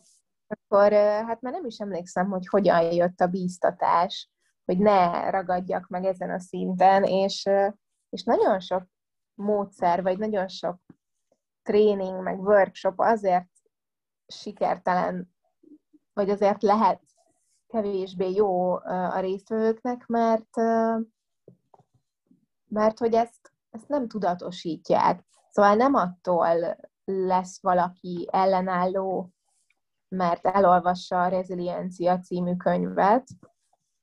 Akkor 0.46 0.92
hát 0.92 1.40
már 1.40 1.52
nem 1.52 1.64
is 1.64 1.78
emlékszem, 1.78 2.30
hogy 2.30 2.48
hogyan 2.48 2.92
jött 2.92 3.20
a 3.20 3.26
bíztatás, 3.26 4.30
hogy 4.64 4.78
ne 4.78 5.30
ragadjak 5.30 5.88
meg 5.88 6.04
ezen 6.04 6.30
a 6.30 6.38
szinten, 6.38 7.04
és, 7.04 7.50
és 8.08 8.22
nagyon 8.24 8.60
sok 8.60 8.86
módszer, 9.34 10.02
vagy 10.02 10.18
nagyon 10.18 10.48
sok 10.48 10.80
tréning, 11.62 12.22
meg 12.22 12.40
workshop 12.40 13.00
azért 13.00 13.50
sikertelen, 14.26 15.34
vagy 16.12 16.30
azért 16.30 16.62
lehet 16.62 17.02
kevésbé 17.66 18.30
jó 18.30 18.74
a 18.84 19.20
résztvevőknek, 19.20 20.06
mert, 20.06 20.56
mert 22.68 22.98
hogy 22.98 23.14
ezt, 23.14 23.52
ezt 23.70 23.88
nem 23.88 24.08
tudatosítják. 24.08 25.24
Szóval 25.50 25.74
nem 25.74 25.94
attól 25.94 26.76
lesz 27.04 27.62
valaki 27.62 28.28
ellenálló, 28.32 29.30
mert 30.08 30.46
elolvassa 30.46 31.22
a 31.22 31.28
Reziliencia 31.28 32.18
című 32.18 32.56
könyvet, 32.56 33.26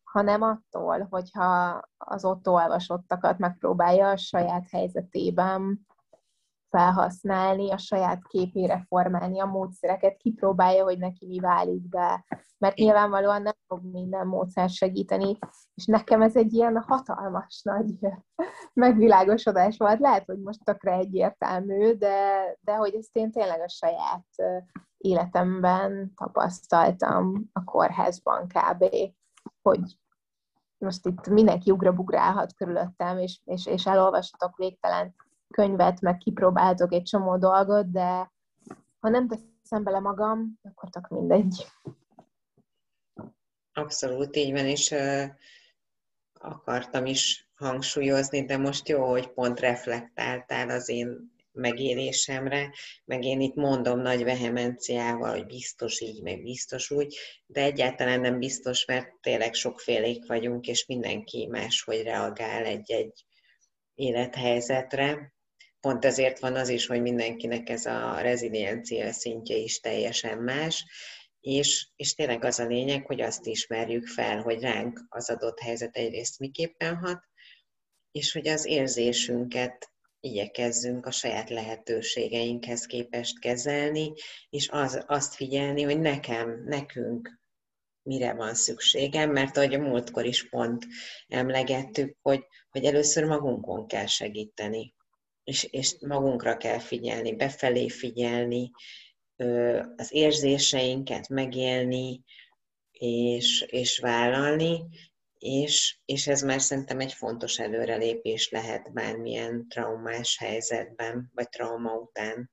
hanem 0.04 0.42
attól, 0.42 1.08
hogyha 1.10 1.82
az 1.98 2.26
ott 2.26 2.48
olvasottakat 2.48 3.38
megpróbálja 3.38 4.10
a 4.10 4.18
saját 4.18 4.70
helyzetében 4.70 5.86
felhasználni, 6.72 7.72
a 7.72 7.78
saját 7.78 8.28
képére 8.28 8.86
formálni 8.88 9.40
a 9.40 9.46
módszereket, 9.46 10.18
kipróbálja, 10.18 10.84
hogy 10.84 10.98
neki 10.98 11.28
mi 11.28 11.40
válik 11.40 11.90
be. 11.90 12.26
Mert 12.58 12.76
nyilvánvalóan 12.76 13.42
nem 13.42 13.54
fog 13.68 13.84
minden 13.92 14.28
módszer 14.28 14.70
segíteni, 14.70 15.38
és 15.74 15.86
nekem 15.86 16.22
ez 16.22 16.36
egy 16.36 16.54
ilyen 16.54 16.84
hatalmas 16.88 17.62
nagy 17.64 18.00
megvilágosodás 18.74 19.78
volt. 19.78 20.00
Lehet, 20.00 20.26
hogy 20.26 20.40
most 20.40 20.64
tökre 20.64 20.94
egyértelmű, 20.94 21.94
de, 21.94 22.44
de 22.62 22.76
hogy 22.76 22.94
ezt 22.94 23.16
én 23.16 23.32
tényleg 23.32 23.62
a 23.62 23.70
saját 23.70 24.26
életemben 24.98 26.14
tapasztaltam 26.16 27.50
a 27.54 27.64
kórházban 27.64 28.48
kb 28.48 28.86
hogy 29.62 29.98
most 30.78 31.06
itt 31.06 31.28
mindenki 31.28 31.72
ugrabugrálhat 31.72 32.54
körülöttem, 32.54 33.18
és, 33.18 33.40
és, 33.46 33.66
és 33.66 33.86
elolvashatok 33.86 34.58
végtelen 34.58 35.16
könyvet, 35.52 36.02
meg 36.02 36.18
kipróbáltok 36.18 36.94
egy 36.94 37.04
csomó 37.04 37.38
dolgot, 37.38 37.92
de 37.92 38.32
ha 39.00 39.10
nem 39.10 39.28
teszem 39.28 39.84
bele 39.84 40.00
magam, 40.00 40.60
akkor 40.62 40.90
csak 40.90 41.08
mindegy. 41.08 41.66
Abszolút 43.74 44.36
így 44.36 44.52
van, 44.52 44.66
és 44.66 44.92
uh, 44.92 45.24
akartam 46.34 47.06
is 47.06 47.50
hangsúlyozni, 47.56 48.46
de 48.46 48.58
most 48.58 48.88
jó, 48.88 49.10
hogy 49.10 49.28
pont 49.28 49.60
reflektáltál 49.60 50.70
az 50.70 50.90
én 50.90 51.32
megélésemre, 51.52 52.74
meg 53.06 53.24
én 53.24 53.42
itt 53.42 53.56
mondom 53.56 54.00
nagy 54.00 54.24
vehemenciával, 54.24 55.32
hogy 55.32 55.46
biztos 55.46 56.02
így, 56.02 56.22
meg 56.22 56.42
biztos 56.42 56.92
úgy, 56.92 57.18
de 57.46 57.62
egyáltalán 57.62 58.20
nem 58.20 58.40
biztos, 58.40 58.86
mert 58.86 59.14
tényleg 59.22 59.54
sokfélék 59.54 60.28
vagyunk, 60.28 60.68
és 60.68 60.86
mindenki 60.86 61.48
máshogy 61.48 62.02
reagál 62.02 62.66
egy-egy 62.66 63.26
élethelyzetre. 63.96 65.34
Pont 65.82 66.06
ezért 66.06 66.40
van 66.40 66.56
az 66.56 66.70
is, 66.70 66.86
hogy 66.86 67.02
mindenkinek 67.02 67.70
ez 67.70 67.86
a 67.86 68.20
reziliencia 68.22 69.12
szintje 69.12 69.56
is 69.56 69.80
teljesen 69.80 70.38
más, 70.38 70.86
és, 71.40 71.88
és 71.96 72.14
tényleg 72.14 72.44
az 72.44 72.60
a 72.60 72.66
lényeg, 72.66 73.06
hogy 73.06 73.22
azt 73.22 73.46
ismerjük 73.46 74.08
fel, 74.08 74.42
hogy 74.42 74.62
ránk 74.62 75.06
az 75.10 75.30
adott 75.30 75.60
helyzet 75.60 75.96
egyrészt 75.96 76.40
miképpen 76.40 76.96
hat, 76.96 77.24
és 78.12 78.32
hogy 78.32 78.48
az 78.48 78.66
érzésünket 78.66 79.92
igyekezzünk 80.20 81.06
a 81.06 81.12
saját 81.12 81.50
lehetőségeinkhez 81.50 82.86
képest 82.86 83.40
kezelni, 83.40 84.14
és 84.50 84.70
az, 84.70 85.04
azt 85.08 85.36
figyelni, 85.36 85.82
hogy 85.82 86.00
nekem, 86.00 86.64
nekünk 86.66 87.40
mire 88.04 88.34
van 88.34 88.54
szükségem, 88.54 89.32
mert 89.32 89.58
ahogy 89.58 89.74
a 89.74 89.80
múltkor 89.80 90.26
is 90.26 90.50
pont 90.50 90.86
emlegettük, 91.28 92.18
hogy, 92.22 92.46
hogy 92.70 92.84
először 92.84 93.24
magunkon 93.24 93.88
kell 93.88 94.06
segíteni, 94.06 94.94
és, 95.52 95.64
és 95.64 95.96
magunkra 96.00 96.58
kell 96.58 96.80
figyelni, 96.80 97.36
befelé 97.36 97.90
figyelni, 97.90 98.72
az 99.96 100.14
érzéseinket 100.14 101.28
megélni, 101.30 102.24
és, 102.92 103.62
és 103.62 104.00
vállalni, 104.00 104.84
és, 105.38 106.00
és 106.06 106.28
ez 106.28 106.42
már 106.42 106.62
szerintem 106.62 107.00
egy 107.00 107.14
fontos 107.14 107.60
előrelépés 107.60 108.50
lehet 108.50 108.94
bármilyen 108.94 109.68
traumás 109.68 110.38
helyzetben, 110.38 111.32
vagy 111.34 111.50
trauma 111.50 111.94
után. 111.94 112.52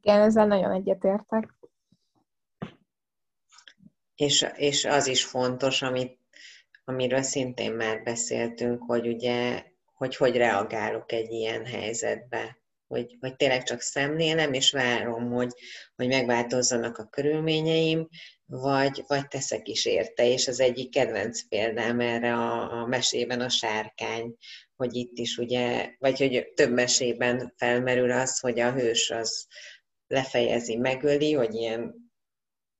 Igen, 0.00 0.20
ezzel 0.20 0.46
nagyon 0.46 0.72
egyetértek. 0.72 1.54
És, 4.14 4.46
és 4.56 4.84
az 4.84 5.06
is 5.06 5.24
fontos, 5.24 5.82
amit, 5.82 6.18
amiről 6.84 7.22
szintén 7.22 7.72
már 7.72 8.02
beszéltünk, 8.02 8.82
hogy 8.82 9.08
ugye, 9.08 9.69
hogy 10.00 10.16
hogy 10.16 10.36
reagálok 10.36 11.12
egy 11.12 11.30
ilyen 11.30 11.66
helyzetbe. 11.66 12.58
Hogy, 12.86 13.16
hogy 13.20 13.36
tényleg 13.36 13.62
csak 13.62 13.80
szemlélem, 13.80 14.52
és 14.52 14.70
várom, 14.70 15.30
hogy, 15.30 15.52
hogy 15.96 16.08
megváltozzanak 16.08 16.98
a 16.98 17.08
körülményeim, 17.08 18.08
vagy, 18.46 19.04
vagy 19.06 19.28
teszek 19.28 19.68
is 19.68 19.84
érte, 19.84 20.26
és 20.26 20.48
az 20.48 20.60
egyik 20.60 20.90
kedvenc 20.90 21.48
példám 21.48 22.00
erre 22.00 22.34
a, 22.34 22.80
a 22.80 22.86
mesében 22.86 23.40
a 23.40 23.48
sárkány, 23.48 24.36
hogy 24.76 24.94
itt 24.94 25.18
is 25.18 25.36
ugye, 25.38 25.94
vagy 25.98 26.18
hogy 26.18 26.52
több 26.54 26.72
mesében 26.72 27.54
felmerül 27.56 28.10
az, 28.10 28.38
hogy 28.38 28.60
a 28.60 28.72
hős 28.72 29.10
az 29.10 29.46
lefejezi, 30.06 30.76
megöli, 30.76 31.32
hogy 31.32 31.54
ilyen 31.54 31.94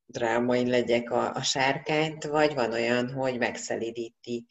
drámai 0.06 0.70
legyek 0.70 1.10
a, 1.10 1.34
a 1.34 1.42
sárkányt, 1.42 2.24
vagy 2.24 2.54
van 2.54 2.72
olyan, 2.72 3.12
hogy 3.12 3.38
megszelidíti, 3.38 4.46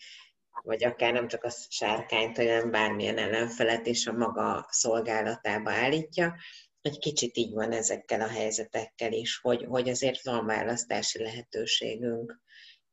vagy 0.69 0.83
akár 0.83 1.13
nem 1.13 1.27
csak 1.27 1.43
a 1.43 1.49
sárkányt, 1.69 2.37
hanem 2.37 2.71
bármilyen 2.71 3.17
ellenfelet 3.17 3.87
és 3.87 4.07
a 4.07 4.13
maga 4.13 4.67
szolgálatába 4.69 5.71
állítja 5.71 6.35
egy 6.81 6.99
kicsit 6.99 7.37
így 7.37 7.53
van 7.53 7.71
ezekkel 7.71 8.21
a 8.21 8.27
helyzetekkel 8.27 9.11
is, 9.11 9.39
hogy, 9.41 9.65
hogy 9.65 9.89
azért 9.89 10.23
van 10.23 10.45
választási 10.45 11.23
lehetőségünk, 11.23 12.39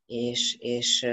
és, 0.06 0.56
és 0.58 1.06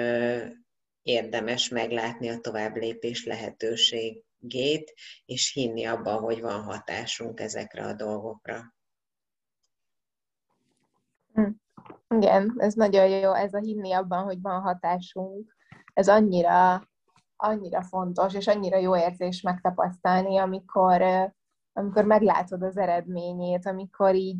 érdemes 1.02 1.70
meglátni 1.70 2.30
a 2.30 2.40
tovább 2.40 2.76
lépés 2.76 3.26
lehetőségét 3.26 4.26
gét, 4.40 4.94
és 5.26 5.54
hinni 5.54 5.86
abban, 5.86 6.20
hogy 6.20 6.42
van 6.42 6.64
hatásunk 6.64 7.40
ezekre 7.40 7.86
a 7.86 7.94
dolgokra. 7.94 8.74
Hm. 11.34 11.50
Igen, 12.08 12.54
ez 12.58 12.74
nagyon 12.74 13.08
jó, 13.08 13.34
ez 13.34 13.54
a 13.54 13.60
hinni 13.60 13.92
abban, 13.92 14.24
hogy 14.24 14.42
van 14.42 14.62
hatásunk. 14.62 15.53
Ez 15.94 16.08
annyira, 16.08 16.88
annyira 17.36 17.82
fontos, 17.82 18.34
és 18.34 18.48
annyira 18.48 18.78
jó 18.78 18.98
érzés 18.98 19.42
megtapasztalni, 19.42 20.38
amikor, 20.38 21.04
amikor 21.74 22.06
meglátod 22.06 22.64
az 22.64 22.78
eredményét, 22.78 23.66
amikor 23.66 24.16
így 24.16 24.38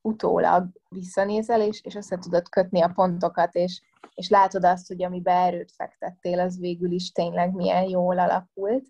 utólag 0.00 0.68
visszanézel, 0.88 1.60
és, 1.60 1.80
és 1.84 1.94
össze 1.94 2.18
tudod 2.18 2.48
kötni 2.48 2.80
a 2.80 2.92
pontokat, 2.94 3.54
és, 3.54 3.82
és 4.14 4.28
látod 4.28 4.64
azt, 4.64 4.88
hogy 4.88 5.02
amibe 5.02 5.32
erőt 5.32 5.72
fektettél, 5.72 6.40
az 6.40 6.58
végül 6.58 6.90
is 6.90 7.12
tényleg 7.12 7.52
milyen 7.52 7.88
jól 7.88 8.18
alakult. 8.18 8.86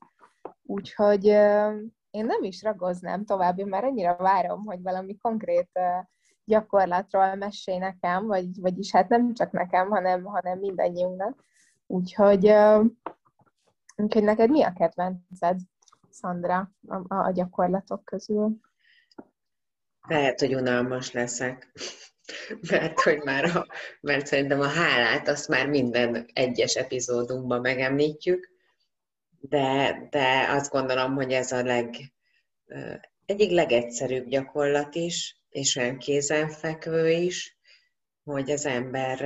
Úgyhogy 0.63 1.25
én 2.11 2.25
nem 2.25 2.43
is 2.43 2.63
ragoznám 2.63 3.25
tovább, 3.25 3.59
én 3.59 3.67
már 3.67 3.85
annyira 3.85 4.17
várom, 4.17 4.65
hogy 4.65 4.83
valami 4.83 5.17
konkrét 5.17 5.71
gyakorlatról 6.45 7.35
mesélj 7.35 7.79
nekem, 7.79 8.27
vagy, 8.27 8.61
vagyis 8.61 8.93
hát 8.93 9.09
nem 9.09 9.35
csak 9.35 9.51
nekem, 9.53 9.91
hanem, 9.91 10.25
hanem 10.25 10.59
mindannyiunknak. 10.59 11.45
Úgyhogy, 11.87 12.53
úgyhogy 13.97 14.23
neked 14.23 14.51
mi 14.51 14.63
a 14.63 14.73
kedvenced, 14.73 15.61
Szandra, 16.11 16.73
a, 16.87 17.15
a 17.15 17.33
gyakorlatok 17.33 18.05
közül? 18.05 18.57
Lehet, 20.09 20.41
hogy 20.41 20.55
unalmas 20.55 21.13
leszek, 21.13 21.73
mert 22.71 23.01
hogy 23.01 23.23
már 23.25 23.45
a, 23.45 23.67
mert 24.01 24.27
szerintem 24.27 24.61
a 24.61 24.69
hálát 24.69 25.29
azt 25.29 25.49
már 25.49 25.69
minden 25.69 26.27
egyes 26.33 26.75
epizódunkban 26.75 27.61
megemlítjük, 27.61 28.51
de, 29.41 29.99
de 30.11 30.47
azt 30.51 30.71
gondolom, 30.71 31.15
hogy 31.15 31.33
ez 31.33 31.53
a 31.53 31.63
leg, 31.63 31.95
egyik 33.27 33.51
legegyszerűbb 33.51 34.29
gyakorlat 34.29 34.95
is, 34.95 35.41
és 35.49 35.77
olyan 35.77 35.99
kézenfekvő 35.99 37.11
is, 37.11 37.59
hogy 38.25 38.51
az 38.51 38.67
ember 38.67 39.21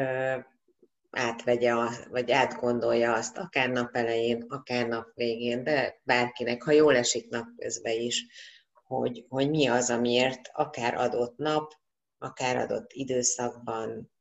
átvegye, 1.11 1.75
vagy 2.11 2.31
átgondolja 2.31 3.15
azt, 3.15 3.37
akár 3.37 3.71
nap 3.71 3.97
elején, 3.97 4.45
akár 4.49 4.89
nap 4.89 5.07
végén, 5.15 5.65
de 5.65 6.01
bárkinek, 6.03 6.63
ha 6.63 6.71
jól 6.71 6.97
esik 6.97 7.29
nap 7.29 7.47
közben 7.57 8.01
is, 8.01 8.27
hogy, 8.73 9.25
hogy 9.29 9.51
mi 9.51 9.67
az, 9.67 9.91
amiért 9.91 10.41
akár 10.53 10.95
adott 10.95 11.37
nap, 11.37 11.73
akár 12.19 12.57
adott 12.57 12.93
időszakban, 12.93 14.13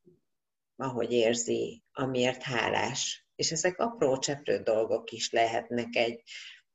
ahogy 0.75 1.11
érzi, 1.11 1.83
amiért 1.91 2.43
hálás. 2.43 3.27
És 3.35 3.51
ezek 3.51 3.79
apró 3.79 4.17
cseprő 4.17 4.57
dolgok 4.57 5.11
is 5.11 5.31
lehetnek 5.31 5.95
egy, 5.95 6.21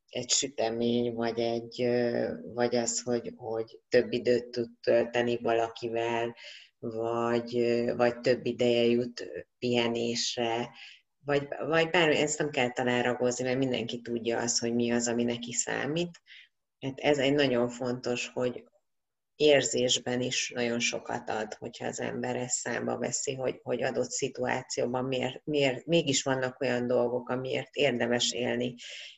egy 0.09 0.31
sütemény, 0.31 1.15
vagy, 1.15 1.39
egy, 1.41 1.89
vagy 2.55 2.77
az, 2.77 3.03
hogy, 3.03 3.33
hogy 3.37 3.81
több 3.89 4.13
időt 4.13 4.51
tud 4.51 4.69
tölteni 4.81 5.37
valakivel, 5.37 6.35
vagy, 6.93 7.83
vagy 7.97 8.21
több 8.21 8.47
ideje 8.47 8.85
jut 8.85 9.27
pihenésre, 9.59 10.71
vagy, 11.25 11.49
vagy 11.67 11.91
bármi, 11.91 12.17
ezt 12.17 12.39
nem 12.39 12.51
kell 12.51 12.71
talán 12.71 13.03
ragozni, 13.03 13.45
mert 13.45 13.59
mindenki 13.59 14.01
tudja 14.01 14.39
azt, 14.39 14.59
hogy 14.59 14.75
mi 14.75 14.91
az, 14.91 15.09
ami 15.09 15.25
neki 15.25 15.53
számít. 15.53 16.21
Hát 16.81 17.01
ez 17.01 17.19
egy 17.19 17.35
nagyon 17.35 17.69
fontos, 17.69 18.29
hogy 18.29 18.65
érzésben 19.37 20.21
is 20.21 20.51
nagyon 20.55 20.81
sokat 20.81 21.31
ad, 21.31 21.55
hogyha 21.55 21.87
az 21.87 22.01
ember 22.01 22.37
ezt 22.37 22.59
számba 22.59 22.99
veszi, 22.99 23.35
hogy, 23.35 23.61
hogy 23.63 23.83
adott 23.83 24.11
szituációban 24.11 25.05
miért, 25.05 25.45
miért, 25.45 25.87
mégis 25.87 26.23
vannak 26.23 26.61
olyan 26.61 26.87
dolgok, 26.87 27.29
amiért 27.29 27.75
érdemes 27.75 28.33
élni, 28.33 28.75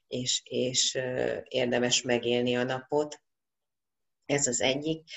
és, 0.06 0.42
és 0.44 0.98
érdemes 1.44 2.02
megélni 2.02 2.56
a 2.56 2.62
napot. 2.62 3.20
Ez 4.24 4.46
az 4.46 4.60
egyik. 4.60 5.08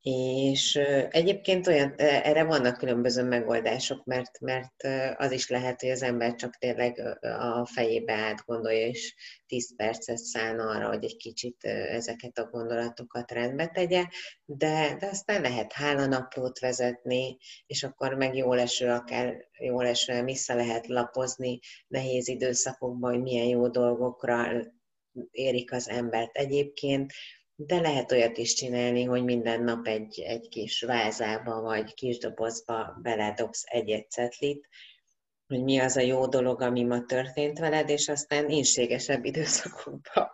És 0.00 0.74
egyébként 1.10 1.66
olyan, 1.66 1.94
erre 1.96 2.44
vannak 2.44 2.76
különböző 2.76 3.22
megoldások, 3.22 4.04
mert, 4.04 4.40
mert 4.40 4.82
az 5.16 5.32
is 5.32 5.48
lehet, 5.48 5.80
hogy 5.80 5.90
az 5.90 6.02
ember 6.02 6.34
csak 6.34 6.56
tényleg 6.56 7.18
a 7.20 7.66
fejébe 7.66 8.12
átgondolja, 8.12 8.86
és 8.86 9.14
10 9.46 9.76
percet 9.76 10.18
szán 10.18 10.58
arra, 10.58 10.88
hogy 10.88 11.04
egy 11.04 11.16
kicsit 11.16 11.64
ezeket 11.64 12.38
a 12.38 12.48
gondolatokat 12.50 13.30
rendbe 13.30 13.66
tegye, 13.66 14.04
de, 14.44 14.96
de 14.98 15.06
aztán 15.06 15.40
lehet 15.40 15.72
hálanaplót 15.72 16.58
vezetni, 16.58 17.36
és 17.66 17.82
akkor 17.82 18.14
meg 18.14 18.36
jó 18.36 18.52
eső, 18.52 18.90
akár 18.90 19.48
jó 19.58 19.80
eső, 19.80 20.24
vissza 20.24 20.54
lehet 20.54 20.86
lapozni 20.86 21.58
nehéz 21.86 22.28
időszakokban, 22.28 23.12
hogy 23.12 23.22
milyen 23.22 23.46
jó 23.46 23.68
dolgokra 23.68 24.46
érik 25.30 25.72
az 25.72 25.88
embert 25.88 26.36
egyébként, 26.36 27.12
de 27.60 27.80
lehet 27.80 28.12
olyat 28.12 28.38
is 28.38 28.54
csinálni, 28.54 29.04
hogy 29.04 29.24
minden 29.24 29.62
nap 29.62 29.86
egy, 29.86 30.20
egy 30.20 30.48
kis 30.48 30.82
vázába 30.82 31.60
vagy 31.60 31.94
kis 31.94 32.18
dobozba 32.18 32.98
beledobsz 33.02 33.64
egy-egy 33.66 34.10
cetlit, 34.10 34.68
hogy 35.46 35.62
mi 35.62 35.78
az 35.78 35.96
a 35.96 36.00
jó 36.00 36.26
dolog, 36.26 36.60
ami 36.60 36.82
ma 36.82 37.04
történt 37.04 37.58
veled, 37.58 37.88
és 37.88 38.08
aztán 38.08 38.50
inségesebb 38.50 39.24
időszakokban 39.24 40.30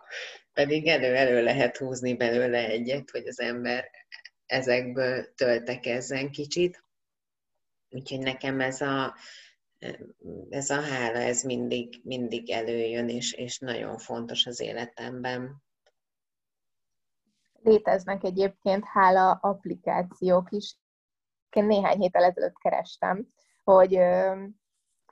pedig 0.55 0.87
elő-elő 0.87 1.43
lehet 1.43 1.77
húzni 1.77 2.15
belőle 2.15 2.67
egyet, 2.67 3.09
hogy 3.09 3.27
az 3.27 3.39
ember 3.39 3.89
ezekből 4.45 5.33
töltekezzen 5.35 6.31
kicsit. 6.31 6.83
Úgyhogy 7.89 8.19
nekem 8.19 8.59
ez 8.59 8.81
a, 8.81 9.15
ez 10.49 10.69
a 10.69 10.81
hála, 10.81 11.17
ez 11.17 11.43
mindig, 11.43 11.99
mindig 12.03 12.49
előjön, 12.49 13.09
és, 13.09 13.33
és 13.33 13.59
nagyon 13.59 13.97
fontos 13.97 14.45
az 14.45 14.59
életemben. 14.59 15.63
Léteznek 17.65 18.23
egyébként 18.23 18.85
hála 18.85 19.31
applikációk 19.31 20.51
is. 20.51 20.77
Én 21.49 21.65
néhány 21.65 21.99
héttel 21.99 22.23
ezelőtt 22.23 22.57
kerestem, 22.57 23.27
hogy 23.63 23.91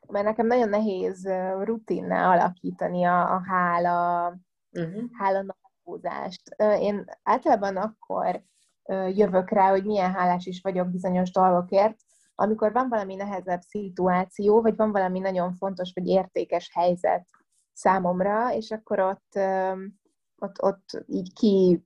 mert 0.08 0.26
nekem 0.26 0.48
nagyon 0.48 0.70
nehéz 0.70 1.28
rutinná 1.60 2.32
alakítani 2.32 3.04
a, 3.04 3.34
a 3.34 3.44
hála, 3.48 4.28
uh-huh. 4.72 5.04
hála 5.12 5.42
napózást. 5.42 6.50
Én 6.80 7.06
általában 7.24 7.78
akkor 7.78 8.44
jövök 9.08 9.50
rá, 9.50 9.70
hogy 9.70 9.86
milyen 9.86 10.14
hálás 10.14 10.46
is 10.46 10.62
vagyok 10.62 10.90
bizonyos 10.90 11.32
dolgokért, 11.32 11.96
amikor 12.36 12.72
van 12.72 12.90
valami 12.90 13.16
nehezebb 13.16 13.62
szituáció, 13.62 14.62
vagy 14.62 14.76
van 14.76 14.92
valami 14.92 15.20
nagyon 15.20 15.54
fontos 15.54 15.92
vagy 15.94 16.08
értékes 16.08 16.72
helyzet 16.74 17.28
számomra, 17.74 18.54
és 18.54 18.72
akkor 18.72 19.00
ott, 19.00 19.40
ott, 20.38 20.62
ott 20.62 21.04
így 21.06 21.34
ki 21.34 21.84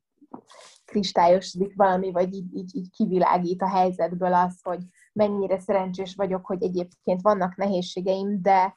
kristályosodik 0.85 1.75
valami, 1.75 2.11
vagy 2.11 2.33
így, 2.33 2.55
így, 2.55 2.75
így 2.75 2.89
kivilágít 2.89 3.61
a 3.61 3.69
helyzetből 3.69 4.33
az, 4.33 4.59
hogy 4.63 4.83
mennyire 5.13 5.59
szerencsés 5.59 6.15
vagyok, 6.15 6.45
hogy 6.45 6.63
egyébként 6.63 7.21
vannak 7.21 7.55
nehézségeim, 7.55 8.41
de 8.41 8.75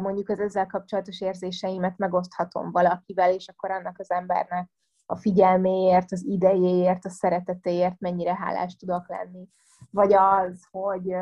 mondjuk 0.00 0.28
az 0.28 0.38
ezzel 0.40 0.66
kapcsolatos 0.66 1.20
érzéseimet 1.20 1.98
megoszthatom 1.98 2.70
valakivel, 2.70 3.32
és 3.32 3.48
akkor 3.48 3.70
annak 3.70 3.98
az 3.98 4.10
embernek 4.10 4.70
a 5.06 5.16
figyelméért, 5.16 6.12
az 6.12 6.24
idejéért, 6.24 7.04
a 7.04 7.10
szeretetéért 7.10 8.00
mennyire 8.00 8.34
hálás 8.34 8.76
tudok 8.76 9.08
lenni. 9.08 9.48
Vagy 9.90 10.12
az, 10.12 10.66
hogy, 10.70 11.14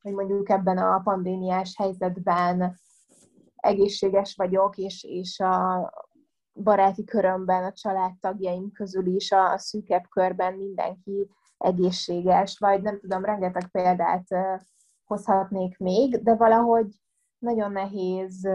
hogy 0.00 0.12
mondjuk 0.12 0.50
ebben 0.50 0.78
a 0.78 1.00
pandémiás 1.00 1.74
helyzetben 1.76 2.78
egészséges 3.56 4.34
vagyok, 4.36 4.76
és, 4.76 5.04
és 5.04 5.40
a, 5.40 5.92
baráti 6.62 7.04
körömben, 7.04 7.64
a 7.64 7.72
családtagjaim 7.72 8.72
közül 8.72 9.06
is, 9.06 9.32
a, 9.32 9.52
a 9.52 9.58
szűkebb 9.58 10.04
körben 10.08 10.54
mindenki 10.54 11.30
egészséges, 11.58 12.58
vagy 12.58 12.82
nem 12.82 13.00
tudom, 13.00 13.24
rengeteg 13.24 13.70
példát 13.70 14.26
hozhatnék 15.04 15.78
még, 15.78 16.22
de 16.22 16.34
valahogy 16.34 16.86
nagyon 17.38 17.72
nehéz 17.72 18.48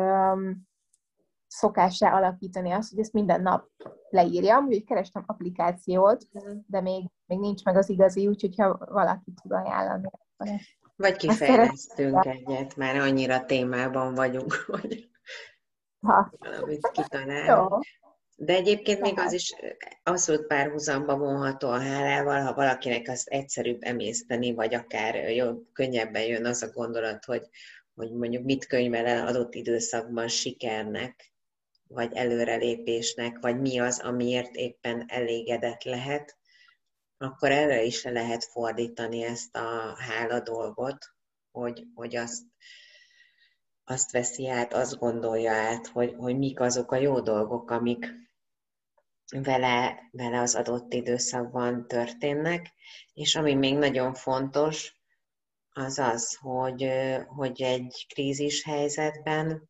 szokásra 1.47 2.15
alakítani 2.15 2.71
azt, 2.71 2.89
hogy 2.89 2.99
ezt 2.99 3.13
minden 3.13 3.41
nap 3.41 3.67
leírjam, 4.09 4.65
úgyhogy 4.65 4.83
kerestem 4.83 5.23
applikációt, 5.25 6.27
de 6.67 6.81
még, 6.81 7.09
még 7.25 7.39
nincs 7.39 7.63
meg 7.63 7.75
az 7.75 7.89
igazi, 7.89 8.27
úgyhogy 8.27 8.55
ha 8.57 8.77
valaki 8.77 9.33
tud 9.41 9.51
ajánlani. 9.51 10.09
Vagy 10.95 11.15
kifejlesztünk 11.15 12.25
egyet, 12.25 12.75
már 12.75 12.95
annyira 12.95 13.45
témában 13.45 14.13
vagyunk, 14.13 14.53
hogy 14.81 15.10
valamit 16.01 16.89
kitalál. 16.91 17.45
Jó. 17.45 17.79
De 18.35 18.53
egyébként 18.53 19.01
még 19.01 19.19
az 19.19 19.33
is 19.33 19.53
abszolút 20.03 20.47
párhuzamba 20.47 21.17
vonható 21.17 21.69
a 21.69 21.79
hálával, 21.79 22.41
ha 22.41 22.53
valakinek 22.53 23.07
azt 23.07 23.27
egyszerűbb 23.27 23.83
emészteni, 23.83 24.53
vagy 24.53 24.73
akár 24.73 25.15
jobb, 25.15 25.65
könnyebben 25.73 26.23
jön 26.23 26.45
az 26.45 26.63
a 26.63 26.71
gondolat, 26.71 27.25
hogy, 27.25 27.47
hogy 27.93 28.11
mondjuk 28.11 28.43
mit 28.43 28.65
könyvel 28.65 29.05
el 29.05 29.27
adott 29.27 29.53
időszakban 29.53 30.27
sikernek, 30.27 31.33
vagy 31.87 32.13
előrelépésnek, 32.13 33.37
vagy 33.41 33.59
mi 33.59 33.79
az, 33.79 33.99
amiért 33.99 34.55
éppen 34.55 35.03
elégedett 35.07 35.83
lehet, 35.83 36.37
akkor 37.17 37.51
erre 37.51 37.83
is 37.83 38.03
lehet 38.03 38.43
fordítani 38.43 39.23
ezt 39.23 39.55
a 39.55 39.95
hála 39.97 40.39
dolgot, 40.39 40.97
hogy, 41.51 41.85
hogy 41.95 42.15
azt 42.15 42.41
azt 43.83 44.11
veszi 44.11 44.49
át, 44.49 44.73
azt 44.73 44.97
gondolja 44.97 45.51
át, 45.51 45.87
hogy, 45.87 46.15
hogy 46.17 46.37
mik 46.37 46.59
azok 46.59 46.91
a 46.91 46.95
jó 46.95 47.19
dolgok, 47.19 47.71
amik 47.71 48.05
vele, 49.31 50.09
vele 50.11 50.39
az 50.39 50.55
adott 50.55 50.93
időszakban 50.93 51.87
történnek, 51.87 52.73
és 53.13 53.35
ami 53.35 53.53
még 53.53 53.77
nagyon 53.77 54.13
fontos, 54.13 54.95
az 55.73 55.99
az, 55.99 56.35
hogy, 56.35 56.91
hogy 57.27 57.61
egy 57.61 58.05
krízis 58.13 58.63
helyzetben, 58.63 59.69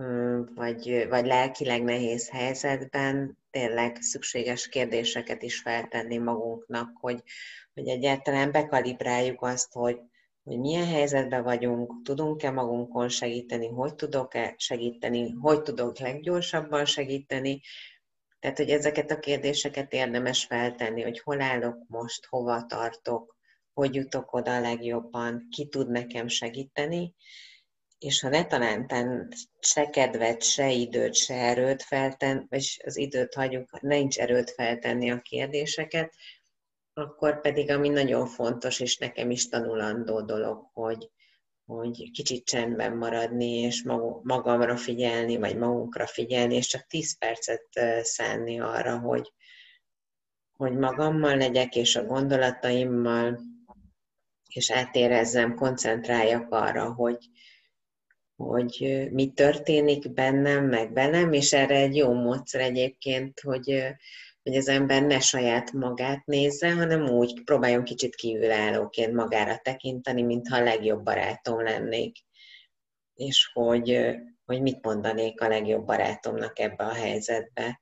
mm, 0.00 0.42
vagy, 0.54 1.06
vagy 1.08 1.26
lelkileg 1.26 1.82
nehéz 1.82 2.28
helyzetben 2.30 3.38
tényleg 3.50 3.96
szükséges 4.00 4.68
kérdéseket 4.68 5.42
is 5.42 5.60
feltenni 5.60 6.18
magunknak, 6.18 6.90
hogy, 7.00 7.22
hogy 7.74 7.88
egyáltalán 7.88 8.52
bekalibráljuk 8.52 9.42
azt, 9.42 9.72
hogy, 9.72 10.00
hogy 10.44 10.58
milyen 10.58 10.86
helyzetben 10.86 11.42
vagyunk, 11.42 12.02
tudunk-e 12.02 12.50
magunkon 12.50 13.08
segíteni, 13.08 13.68
hogy 13.68 13.94
tudok-e 13.94 14.54
segíteni, 14.56 15.30
hogy 15.30 15.62
tudok 15.62 15.98
leggyorsabban 15.98 16.84
segíteni. 16.84 17.60
Tehát, 18.38 18.56
hogy 18.56 18.70
ezeket 18.70 19.10
a 19.10 19.18
kérdéseket 19.18 19.92
érdemes 19.92 20.44
feltenni, 20.44 21.02
hogy 21.02 21.20
hol 21.20 21.40
állok 21.40 21.76
most, 21.88 22.26
hova 22.26 22.66
tartok, 22.66 23.36
hogy 23.72 23.94
jutok 23.94 24.32
oda 24.32 24.56
a 24.56 24.60
legjobban, 24.60 25.48
ki 25.50 25.68
tud 25.68 25.90
nekem 25.90 26.28
segíteni, 26.28 27.14
és 27.98 28.20
ha 28.20 28.28
ne 28.28 28.44
talántán 28.44 29.28
se 29.60 29.90
kedvet, 29.90 30.42
se 30.42 30.70
időt, 30.70 31.14
se 31.14 31.34
erőt 31.34 31.82
felten, 31.82 32.46
vagy 32.50 32.80
az 32.84 32.96
időt 32.96 33.34
hagyjuk, 33.34 33.80
nincs 33.80 34.18
erőt 34.18 34.50
feltenni 34.50 35.10
a 35.10 35.20
kérdéseket, 35.20 36.14
akkor 36.94 37.40
pedig, 37.40 37.70
ami 37.70 37.88
nagyon 37.88 38.26
fontos, 38.26 38.80
és 38.80 38.96
nekem 38.96 39.30
is 39.30 39.48
tanulandó 39.48 40.20
dolog, 40.20 40.70
hogy, 40.72 41.10
hogy 41.64 42.10
kicsit 42.10 42.44
csendben 42.44 42.96
maradni, 42.96 43.50
és 43.50 43.82
magamra 44.22 44.76
figyelni, 44.76 45.36
vagy 45.36 45.56
magunkra 45.56 46.06
figyelni, 46.06 46.54
és 46.54 46.66
csak 46.66 46.86
10 46.86 47.18
percet 47.18 47.68
szánni 48.02 48.60
arra, 48.60 48.98
hogy, 48.98 49.32
hogy 50.52 50.76
magammal 50.76 51.36
legyek, 51.36 51.76
és 51.76 51.96
a 51.96 52.04
gondolataimmal, 52.04 53.40
és 54.48 54.70
átérezzem, 54.70 55.54
koncentráljak 55.54 56.52
arra, 56.52 56.92
hogy, 56.92 57.28
hogy 58.36 59.06
mi 59.10 59.32
történik 59.32 60.12
bennem, 60.12 60.64
meg 60.64 60.92
velem, 60.92 61.32
és 61.32 61.52
erre 61.52 61.76
egy 61.76 61.96
jó 61.96 62.12
módszer 62.12 62.60
egyébként, 62.60 63.40
hogy, 63.40 63.94
hogy 64.44 64.56
az 64.56 64.68
ember 64.68 65.02
ne 65.02 65.20
saját 65.20 65.72
magát 65.72 66.26
nézze, 66.26 66.72
hanem 66.72 67.08
úgy 67.08 67.44
próbáljon 67.44 67.84
kicsit 67.84 68.14
kívülállóként 68.14 69.12
magára 69.12 69.58
tekinteni, 69.58 70.22
mintha 70.22 70.56
a 70.56 70.62
legjobb 70.62 71.02
barátom 71.02 71.62
lennék. 71.62 72.16
És 73.14 73.50
hogy, 73.52 74.16
hogy 74.44 74.62
mit 74.62 74.84
mondanék 74.84 75.40
a 75.40 75.48
legjobb 75.48 75.84
barátomnak 75.84 76.58
ebbe 76.58 76.84
a 76.84 76.92
helyzetbe, 76.92 77.80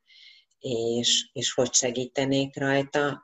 és, 0.58 1.30
és 1.32 1.52
hogy 1.52 1.72
segítenék 1.72 2.56
rajta, 2.56 3.22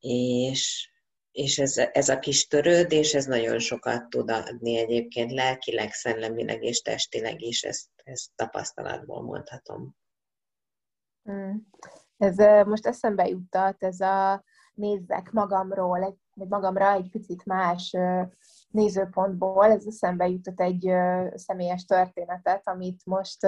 és, 0.00 0.90
és 1.30 1.58
ez, 1.58 1.76
ez 1.76 2.08
a 2.08 2.18
kis 2.18 2.46
törődés, 2.46 3.14
ez 3.14 3.24
nagyon 3.24 3.58
sokat 3.58 4.08
tud 4.08 4.30
adni 4.30 4.76
egyébként 4.76 5.32
lelkileg, 5.32 5.92
szellemileg 5.92 6.62
és 6.62 6.80
testileg 6.82 7.42
is, 7.42 7.62
ezt, 7.62 7.88
ezt 8.04 8.30
tapasztalatból 8.34 9.22
mondhatom. 9.22 9.96
Hmm. 11.22 11.68
Ez 12.20 12.66
most 12.66 12.86
eszembe 12.86 13.28
juttat, 13.28 13.82
ez 13.82 14.00
a 14.00 14.44
nézzek 14.74 15.32
magamról, 15.32 16.18
vagy 16.34 16.48
magamra 16.48 16.92
egy 16.92 17.10
picit 17.10 17.44
más 17.44 17.96
nézőpontból, 18.68 19.64
ez 19.64 19.86
eszembe 19.86 20.28
jutott 20.28 20.60
egy 20.60 20.92
személyes 21.34 21.84
történetet, 21.84 22.68
amit 22.68 23.00
most 23.04 23.46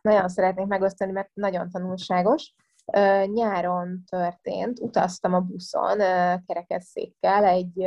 nagyon 0.00 0.28
szeretnék 0.28 0.66
megosztani, 0.66 1.12
mert 1.12 1.30
nagyon 1.34 1.70
tanulságos. 1.70 2.54
Nyáron 3.26 4.04
történt, 4.10 4.80
utaztam 4.80 5.34
a 5.34 5.40
buszon 5.40 5.98
kerekesszékkel 6.46 7.44
egy, 7.44 7.80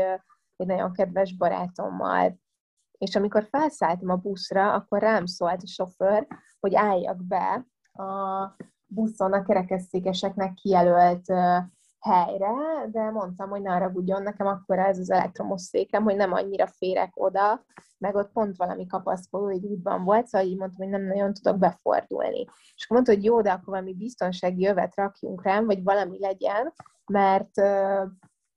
egy 0.56 0.68
nagyon 0.68 0.94
kedves 0.94 1.36
barátommal, 1.36 2.40
és 2.98 3.16
amikor 3.16 3.48
felszálltam 3.50 4.10
a 4.10 4.16
buszra, 4.16 4.74
akkor 4.74 5.00
rám 5.00 5.26
szólt 5.26 5.62
a 5.62 5.68
sofőr, 5.68 6.28
hogy 6.60 6.76
álljak 6.76 7.24
be 7.24 7.66
a 8.04 8.56
buszon 8.94 9.34
a 9.34 9.44
kerekesszékeseknek 9.44 10.54
kijelölt 10.54 11.26
helyre, 12.00 12.54
de 12.92 13.10
mondtam, 13.10 13.50
hogy 13.50 13.62
ne 13.62 13.72
haragudjon, 13.72 14.24
nekem 14.24 14.48
akkor 14.48 14.80
ez 14.80 15.00
az 15.00 15.12
elektromos 15.12 15.62
székem, 15.62 16.04
hogy 16.04 16.16
nem 16.16 16.34
annyira 16.34 16.68
férek 16.68 17.12
oda, 17.14 17.66
meg 17.98 18.16
ott 18.16 18.32
pont 18.32 18.58
valami 18.58 18.88
kapaszkodó 18.88 19.48
egy 19.48 19.66
útban 19.66 20.04
volt, 20.04 20.28
szóval 20.28 20.48
így 20.48 20.58
mondtam, 20.58 20.90
hogy 20.90 21.00
nem 21.00 21.08
nagyon 21.08 21.34
tudok 21.34 21.58
befordulni. 21.58 22.40
És 22.76 22.84
akkor 22.84 22.96
mondta, 22.96 23.14
hogy 23.14 23.24
jó, 23.24 23.42
de 23.42 23.52
akkor 23.52 23.74
valami 23.74 23.94
biztonsági 23.94 24.62
jövet 24.62 24.96
rakjunk 24.96 25.44
rám, 25.44 25.66
vagy 25.66 25.84
valami 25.84 26.20
legyen, 26.20 26.74
mert, 27.06 27.56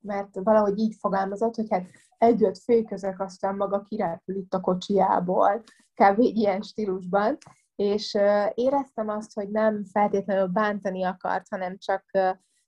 mert 0.00 0.34
valahogy 0.42 0.78
így 0.78 0.96
fogalmazott, 0.98 1.54
hogy 1.54 1.70
hát 1.70 1.86
egyöt 2.18 2.58
félközök, 2.58 3.20
aztán 3.20 3.56
maga 3.56 3.82
kirepül 3.82 4.36
itt 4.36 4.54
a 4.54 4.60
kocsiából, 4.60 5.62
kb. 5.94 6.18
ilyen 6.18 6.62
stílusban, 6.62 7.38
és 7.76 8.18
éreztem 8.54 9.08
azt, 9.08 9.34
hogy 9.34 9.50
nem 9.50 9.84
feltétlenül 9.84 10.46
bántani 10.46 11.04
akart, 11.04 11.46
hanem 11.50 11.78
csak 11.78 12.04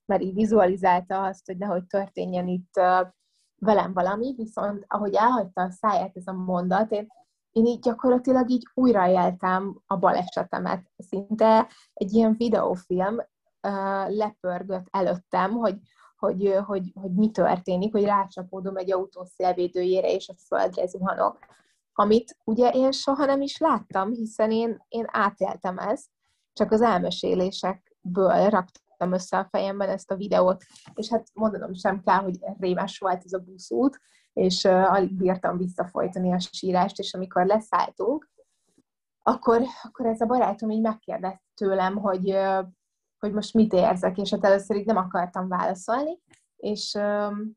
mert 0.07 0.23
így 0.23 0.35
vizualizálta 0.35 1.23
azt, 1.23 1.47
hogy 1.47 1.57
nehogy 1.57 1.87
történjen 1.87 2.49
itt 2.49 2.81
velem 3.59 3.93
valami, 3.93 4.35
viszont 4.37 4.85
ahogy 4.89 5.15
elhagyta 5.15 5.63
a 5.63 5.71
száját 5.71 6.17
ez 6.17 6.27
a 6.27 6.33
mondat, 6.33 6.91
én, 6.91 7.07
én 7.53 7.67
így 7.67 7.81
gyakorlatilag 7.81 8.51
így 8.51 8.69
újraéltem 8.75 9.83
a 9.87 9.97
balesetemet. 9.97 10.91
Szinte 10.97 11.69
egy 11.93 12.13
ilyen 12.13 12.35
videófilm 12.37 13.23
lepörgött 14.09 14.87
előttem, 14.91 15.53
hogy, 15.53 15.79
hogy, 16.17 16.55
hogy, 16.67 16.93
hogy 16.95 17.15
mi 17.15 17.31
történik, 17.31 17.93
hogy 17.93 18.05
rácsapódom 18.05 18.77
egy 18.77 18.93
autó 18.93 19.25
szélvédőjére, 19.25 20.13
és 20.13 20.29
a 20.29 20.35
földre 20.47 20.87
zuhanok. 20.87 21.39
Amit 21.99 22.37
ugye 22.45 22.71
én 22.71 22.93
soha 22.93 23.25
nem 23.25 23.41
is 23.41 23.59
láttam, 23.59 24.13
hiszen 24.13 24.51
én, 24.51 24.85
én 24.89 25.05
átéltem 25.07 25.79
ezt, 25.79 26.09
csak 26.53 26.71
az 26.71 26.81
elmesélésekből 26.81 28.49
raktam 28.49 29.13
össze 29.13 29.39
a 29.39 29.49
fejemben 29.51 29.89
ezt 29.89 30.11
a 30.11 30.17
videót, 30.17 30.65
és 30.95 31.09
hát 31.09 31.27
mondanom 31.33 31.75
sem 31.75 32.01
kell, 32.01 32.23
hogy 32.23 32.39
rémes 32.59 32.99
volt 32.99 33.25
ez 33.25 33.33
a 33.33 33.39
buszút, 33.39 34.01
és 34.33 34.65
uh, 34.65 34.93
alig 34.93 35.17
bírtam 35.17 35.57
visszafolytani 35.57 36.33
a 36.33 36.39
sírást, 36.39 36.99
és 36.99 37.15
amikor 37.15 37.47
leszálltunk, 37.47 38.31
akkor, 39.23 39.63
akkor 39.83 40.07
ez 40.07 40.21
a 40.21 40.27
barátom 40.27 40.71
így 40.71 40.81
megkérdezte 40.81 41.43
tőlem, 41.55 41.97
hogy, 41.97 42.31
uh, 42.31 42.65
hogy 43.19 43.33
most 43.33 43.55
mit 43.55 43.73
érzek, 43.73 44.19
és 44.19 44.31
hát 44.31 44.45
először 44.45 44.77
így 44.77 44.87
nem 44.87 44.97
akartam 44.97 45.49
válaszolni, 45.49 46.21
és, 46.57 46.95
um, 46.95 47.57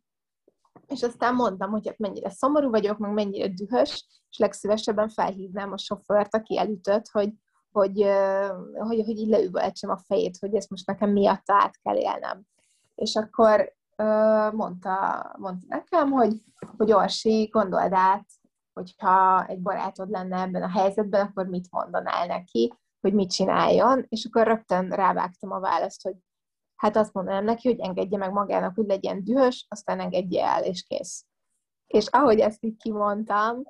és 0.89 1.03
aztán 1.03 1.35
mondtam, 1.35 1.71
hogy 1.71 1.87
hát 1.87 1.97
mennyire 1.97 2.29
szomorú 2.29 2.69
vagyok, 2.69 2.97
meg 2.97 3.13
mennyire 3.13 3.47
dühös, 3.47 4.07
és 4.29 4.37
legszívesebben 4.37 5.09
felhívnám 5.09 5.71
a 5.71 5.77
sofőrt, 5.77 6.35
aki 6.35 6.57
elütött, 6.57 7.07
hogy, 7.11 7.33
hogy, 7.71 8.01
hogy, 8.73 9.01
hogy 9.05 9.17
így 9.17 9.29
leüvöltsem 9.29 9.89
a 9.89 9.97
fejét, 9.97 10.37
hogy 10.39 10.55
ezt 10.55 10.69
most 10.69 10.87
nekem 10.87 11.09
miatt 11.09 11.51
át 11.51 11.79
kell 11.81 11.95
élnem. 11.95 12.41
És 12.95 13.15
akkor 13.15 13.73
mondta, 14.53 15.29
mondta 15.37 15.65
nekem, 15.67 16.11
hogy, 16.11 16.43
hogy 16.77 16.91
Orsi, 16.91 17.49
gondold 17.51 17.93
át, 17.93 18.25
hogyha 18.73 19.45
egy 19.45 19.61
barátod 19.61 20.09
lenne 20.09 20.41
ebben 20.41 20.63
a 20.63 20.69
helyzetben, 20.69 21.25
akkor 21.25 21.47
mit 21.47 21.67
mondanál 21.71 22.25
neki, 22.25 22.73
hogy 23.01 23.13
mit 23.13 23.31
csináljon, 23.31 24.05
és 24.07 24.25
akkor 24.25 24.47
rögtön 24.47 24.89
rávágtam 24.89 25.51
a 25.51 25.59
választ, 25.59 26.03
hogy 26.03 26.15
hát 26.79 26.95
azt 26.95 27.13
mondanám 27.13 27.43
neki, 27.43 27.67
hogy 27.67 27.79
engedje 27.79 28.17
meg 28.17 28.31
magának, 28.31 28.75
hogy 28.75 28.85
legyen 28.87 29.23
dühös, 29.23 29.65
aztán 29.69 29.99
engedje 29.99 30.45
el, 30.45 30.63
és 30.63 30.83
kész. 30.83 31.25
És 31.87 32.07
ahogy 32.07 32.39
ezt 32.39 32.63
így 32.63 32.77
kimondtam, 32.77 33.63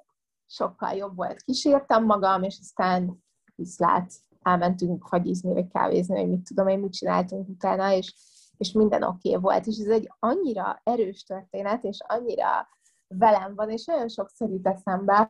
sokkal 0.46 0.94
jobb 0.94 1.16
volt. 1.16 1.42
Kísértem 1.42 2.06
magam, 2.06 2.44
és 2.44 2.58
aztán 2.62 3.24
viszlát, 3.56 4.14
elmentünk 4.42 5.08
fagyizni, 5.08 5.54
vagy 5.54 5.68
kávézni, 5.68 6.16
vagy 6.16 6.30
mit 6.30 6.48
tudom 6.48 6.68
én, 6.68 6.80
mit 6.80 6.94
csináltunk 6.94 7.48
utána, 7.50 7.94
és, 7.94 8.16
és 8.58 8.72
minden 8.72 9.04
oké 9.04 9.30
okay 9.30 9.42
volt. 9.42 9.66
És 9.66 9.78
ez 9.78 9.88
egy 9.88 10.12
annyira 10.20 10.82
erős 10.84 11.24
történet, 11.24 11.84
és 11.84 11.98
annyira 12.08 12.70
velem 13.08 13.56
van, 13.56 13.70
és 13.70 13.86
nagyon 13.86 14.10
sokszor 14.10 14.50
jut 14.50 14.68
eszembe, 14.68 15.30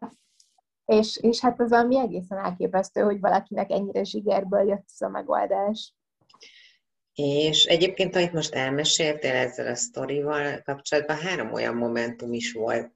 és, 0.85 1.17
és 1.17 1.39
hát 1.39 1.59
az 1.59 1.69
valami 1.69 1.97
egészen 1.97 2.37
elképesztő, 2.37 3.01
hogy 3.01 3.19
valakinek 3.19 3.71
ennyire 3.71 4.03
zsigerből 4.03 4.67
jött 4.67 4.85
ez 4.93 5.01
a 5.01 5.09
megoldás. 5.09 5.98
És 7.21 7.65
egyébként, 7.65 8.15
amit 8.15 8.33
most 8.33 8.53
elmeséltél 8.53 9.35
ezzel 9.35 9.67
a 9.67 9.75
sztorival 9.75 10.61
kapcsolatban, 10.61 11.17
három 11.17 11.53
olyan 11.53 11.75
momentum 11.75 12.33
is 12.33 12.51
volt, 12.51 12.91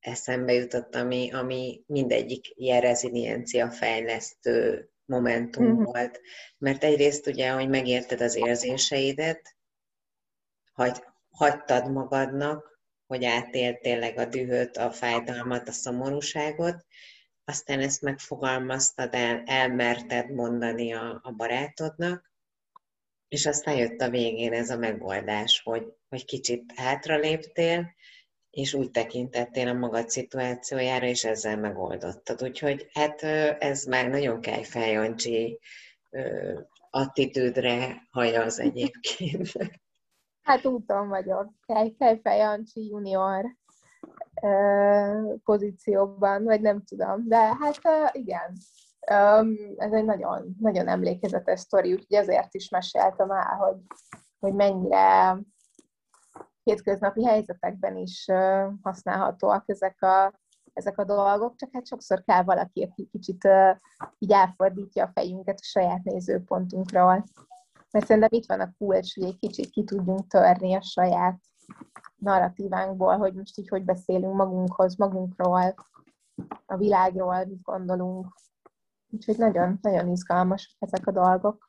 eszembe 0.00 0.52
jutott, 0.52 0.94
ami, 0.94 1.32
ami 1.32 1.82
mindegyik 1.86 2.52
ilyen 2.54 2.80
reziliencia 2.80 3.70
fejlesztő 3.70 4.88
momentum 5.04 5.64
mm-hmm. 5.64 5.82
volt. 5.82 6.20
Mert 6.58 6.84
egyrészt 6.84 7.26
ugye, 7.26 7.50
hogy 7.50 7.68
megérted 7.68 8.20
az 8.20 8.36
érzéseidet, 8.36 9.56
hagy, 10.72 11.04
hagytad 11.30 11.92
magadnak, 11.92 12.80
hogy 13.06 13.24
átélt 13.24 13.80
tényleg 13.80 14.18
a 14.18 14.24
dühöt, 14.24 14.76
a 14.76 14.90
fájdalmat, 14.90 15.68
a 15.68 15.72
szomorúságot, 15.72 16.84
aztán 17.44 17.80
ezt 17.80 18.02
megfogalmaztad 18.02 19.14
el, 19.14 19.42
elmerted 19.46 20.30
mondani 20.30 20.92
a, 20.92 21.20
a 21.22 21.30
barátodnak, 21.30 22.34
és 23.28 23.46
aztán 23.46 23.76
jött 23.76 24.00
a 24.00 24.10
végén 24.10 24.52
ez 24.52 24.70
a 24.70 24.76
megoldás, 24.76 25.62
hogy, 25.64 25.92
hogy 26.08 26.24
kicsit 26.24 26.72
hátraléptél, 26.76 27.94
és 28.50 28.74
úgy 28.74 28.90
tekintettél 28.90 29.68
a 29.68 29.72
magad 29.72 30.08
szituációjára, 30.08 31.06
és 31.06 31.24
ezzel 31.24 31.56
megoldottad. 31.56 32.42
Úgyhogy 32.42 32.88
hát 32.92 33.22
ez 33.58 33.84
már 33.84 34.08
nagyon 34.08 34.40
kejfejancsi 34.40 35.58
attitűdre 36.90 38.06
hajaz 38.10 38.60
egyébként. 38.60 39.52
Hát 40.42 40.66
úton 40.66 41.08
vagyok. 41.08 41.52
Kejfejancsi 41.98 42.86
junior 42.86 43.44
pozícióban, 45.44 46.44
vagy 46.44 46.60
nem 46.60 46.82
tudom. 46.84 47.28
De 47.28 47.36
hát 47.36 47.80
igen, 48.12 48.52
ez 49.76 49.92
egy 49.92 50.04
nagyon, 50.04 50.56
nagyon 50.60 50.88
emlékezetes 50.88 51.60
sztori, 51.60 51.92
úgyhogy 51.92 52.16
ezért 52.16 52.54
is 52.54 52.68
meséltem 52.68 53.30
el, 53.30 53.56
hogy, 53.56 53.76
hogy 54.38 54.54
mennyire 54.54 55.38
hétköznapi 56.62 57.24
helyzetekben 57.24 57.96
is 57.96 58.26
használhatóak 58.82 59.64
ezek 59.66 60.02
a, 60.02 60.40
ezek 60.72 60.98
a 60.98 61.04
dolgok, 61.04 61.56
csak 61.56 61.68
hát 61.72 61.86
sokszor 61.86 62.24
kell 62.24 62.42
valaki, 62.42 62.82
aki 62.82 63.08
kicsit 63.12 63.48
így 64.18 64.32
elfordítja 64.32 65.04
a 65.04 65.10
fejünket 65.14 65.58
a 65.58 65.64
saját 65.64 66.02
nézőpontunkról. 66.02 67.24
Mert 67.90 68.06
szerintem 68.06 68.38
itt 68.38 68.46
van 68.46 68.60
a 68.60 68.72
kulcs, 68.78 69.14
hogy 69.14 69.24
egy 69.24 69.38
kicsit 69.38 69.70
ki 69.70 69.84
tudjunk 69.84 70.26
törni 70.26 70.74
a 70.74 70.82
saját 70.82 71.40
narratívánkból, 72.16 73.16
hogy 73.16 73.34
most 73.34 73.58
így 73.58 73.68
hogy 73.68 73.84
beszélünk 73.84 74.34
magunkhoz, 74.34 74.96
magunkról, 74.96 75.74
a 76.66 76.76
világról, 76.76 77.44
mit 77.44 77.62
gondolunk. 77.62 78.34
Úgyhogy 79.16 79.36
nagyon, 79.36 79.78
nagyon 79.82 80.10
izgalmas 80.10 80.76
ezek 80.78 81.06
a 81.06 81.12
dolgok. 81.12 81.68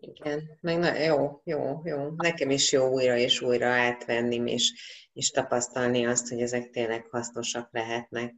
Igen, 0.00 0.58
meg 0.60 0.78
na, 0.78 0.94
jó, 0.94 1.40
jó, 1.44 1.80
jó. 1.84 2.10
Nekem 2.16 2.50
is 2.50 2.72
jó 2.72 2.88
újra 2.88 3.16
és 3.16 3.40
újra 3.40 3.68
átvenni, 3.68 4.52
és, 4.52 4.72
és 5.12 5.30
tapasztalni 5.30 6.06
azt, 6.06 6.28
hogy 6.28 6.40
ezek 6.40 6.70
tényleg 6.70 7.06
hasznosak 7.10 7.68
lehetnek. 7.72 8.34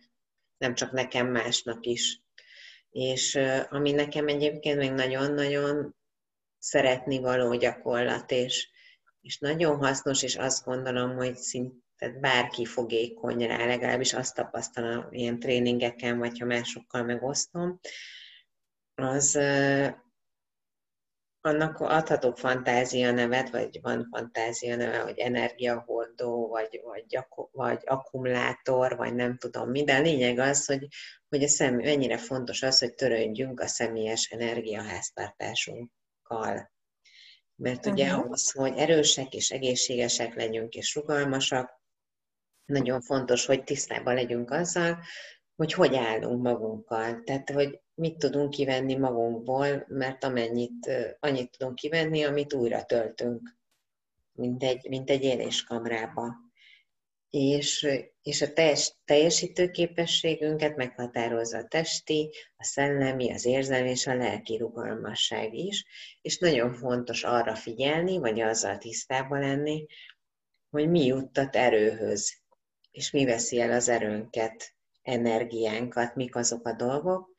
Nem 0.58 0.74
csak 0.74 0.92
nekem, 0.92 1.26
másnak 1.26 1.86
is. 1.86 2.22
És 2.90 3.38
ami 3.68 3.92
nekem 3.92 4.28
egyébként 4.28 4.78
még 4.78 4.92
nagyon-nagyon 4.92 5.96
szeretni 6.58 7.18
való 7.18 7.54
gyakorlat, 7.54 8.30
és, 8.30 8.68
és 9.20 9.38
nagyon 9.38 9.76
hasznos, 9.76 10.22
és 10.22 10.36
azt 10.36 10.64
gondolom, 10.64 11.14
hogy 11.14 11.36
szinte 11.36 12.18
bárki 12.20 12.64
fogékony 12.64 13.46
rá, 13.46 13.66
legalábbis 13.66 14.12
azt 14.12 14.34
tapasztalom 14.34 15.06
ilyen 15.10 15.38
tréningeken, 15.38 16.18
vagy 16.18 16.38
ha 16.38 16.44
másokkal 16.46 17.02
megosztom, 17.02 17.80
az 18.94 19.36
annak 21.44 21.80
adhatok 21.80 22.38
fantázia 22.38 23.10
nevet, 23.10 23.50
vagy 23.50 23.80
van 23.80 24.08
fantázia 24.10 24.76
neve, 24.76 24.98
hogy 24.98 25.18
energiahordó, 25.18 26.48
vagy, 26.48 26.80
vagy, 26.84 27.18
vagy 27.52 27.82
akkumulátor, 27.84 28.96
vagy 28.96 29.14
nem 29.14 29.36
tudom 29.36 29.70
mi, 29.70 29.84
de 29.84 29.96
a 29.96 30.00
lényeg 30.00 30.38
az, 30.38 30.66
hogy, 30.66 30.86
hogy 31.28 31.42
a 31.42 31.48
szem, 31.48 31.74
mennyire 31.74 32.18
fontos 32.18 32.62
az, 32.62 32.78
hogy 32.78 32.94
törődjünk 32.94 33.60
a 33.60 33.66
személyes 33.66 34.30
energiaháztartásunkkal. 34.30 36.70
Mert 37.54 37.86
ugye 37.86 38.04
uh-huh. 38.04 38.24
ahhoz, 38.24 38.50
hogy 38.50 38.72
erősek 38.76 39.34
és 39.34 39.50
egészségesek 39.50 40.34
legyünk 40.34 40.74
és 40.74 40.94
rugalmasak, 40.94 41.80
nagyon 42.64 43.00
fontos, 43.00 43.46
hogy 43.46 43.64
tisztában 43.64 44.14
legyünk 44.14 44.50
azzal, 44.50 44.98
hogy 45.56 45.72
hogy 45.72 45.94
állunk 45.94 46.42
magunkkal. 46.42 47.22
Tehát, 47.24 47.50
hogy 47.50 47.80
mit 47.94 48.18
tudunk 48.18 48.50
kivenni 48.50 48.94
magunkból, 48.94 49.84
mert 49.88 50.24
amennyit, 50.24 50.90
annyit 51.20 51.50
tudunk 51.50 51.74
kivenni, 51.74 52.22
amit 52.22 52.52
újra 52.52 52.84
töltünk, 52.84 53.56
mint 54.32 54.62
egy, 54.62 54.88
mint 54.88 55.10
egy 55.10 55.22
éléskamrába. 55.22 56.34
És, 57.30 57.88
és 58.22 58.42
a 58.42 58.52
teljes, 58.52 58.94
teljesítő 59.04 59.70
képességünket 59.70 60.76
meghatározza 60.76 61.58
a 61.58 61.66
testi, 61.68 62.30
a 62.56 62.64
szellemi, 62.64 63.32
az 63.32 63.44
érzelmi 63.44 63.90
és 63.90 64.06
a 64.06 64.14
lelki 64.14 64.56
rugalmasság 64.56 65.54
is, 65.54 65.84
és 66.22 66.38
nagyon 66.38 66.72
fontos 66.72 67.24
arra 67.24 67.54
figyelni, 67.54 68.18
vagy 68.18 68.40
azzal 68.40 68.78
tisztában 68.78 69.40
lenni, 69.40 69.86
hogy 70.70 70.90
mi 70.90 71.04
juttat 71.04 71.56
erőhöz, 71.56 72.40
és 72.90 73.10
mi 73.10 73.24
veszi 73.24 73.60
el 73.60 73.72
az 73.72 73.88
erőnket, 73.88 74.74
energiánkat, 75.02 76.14
mik 76.14 76.36
azok 76.36 76.66
a 76.66 76.72
dolgok, 76.72 77.30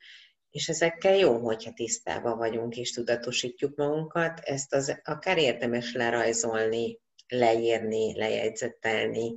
és 0.50 0.68
ezekkel 0.68 1.16
jó, 1.16 1.38
hogyha 1.38 1.72
tisztában 1.72 2.38
vagyunk 2.38 2.76
és 2.76 2.92
tudatosítjuk 2.92 3.76
magunkat, 3.76 4.40
ezt 4.40 4.74
az 4.74 5.00
akár 5.04 5.38
érdemes 5.38 5.94
lerajzolni, 5.94 7.00
leírni, 7.28 8.18
lejegyzetelni, 8.18 9.36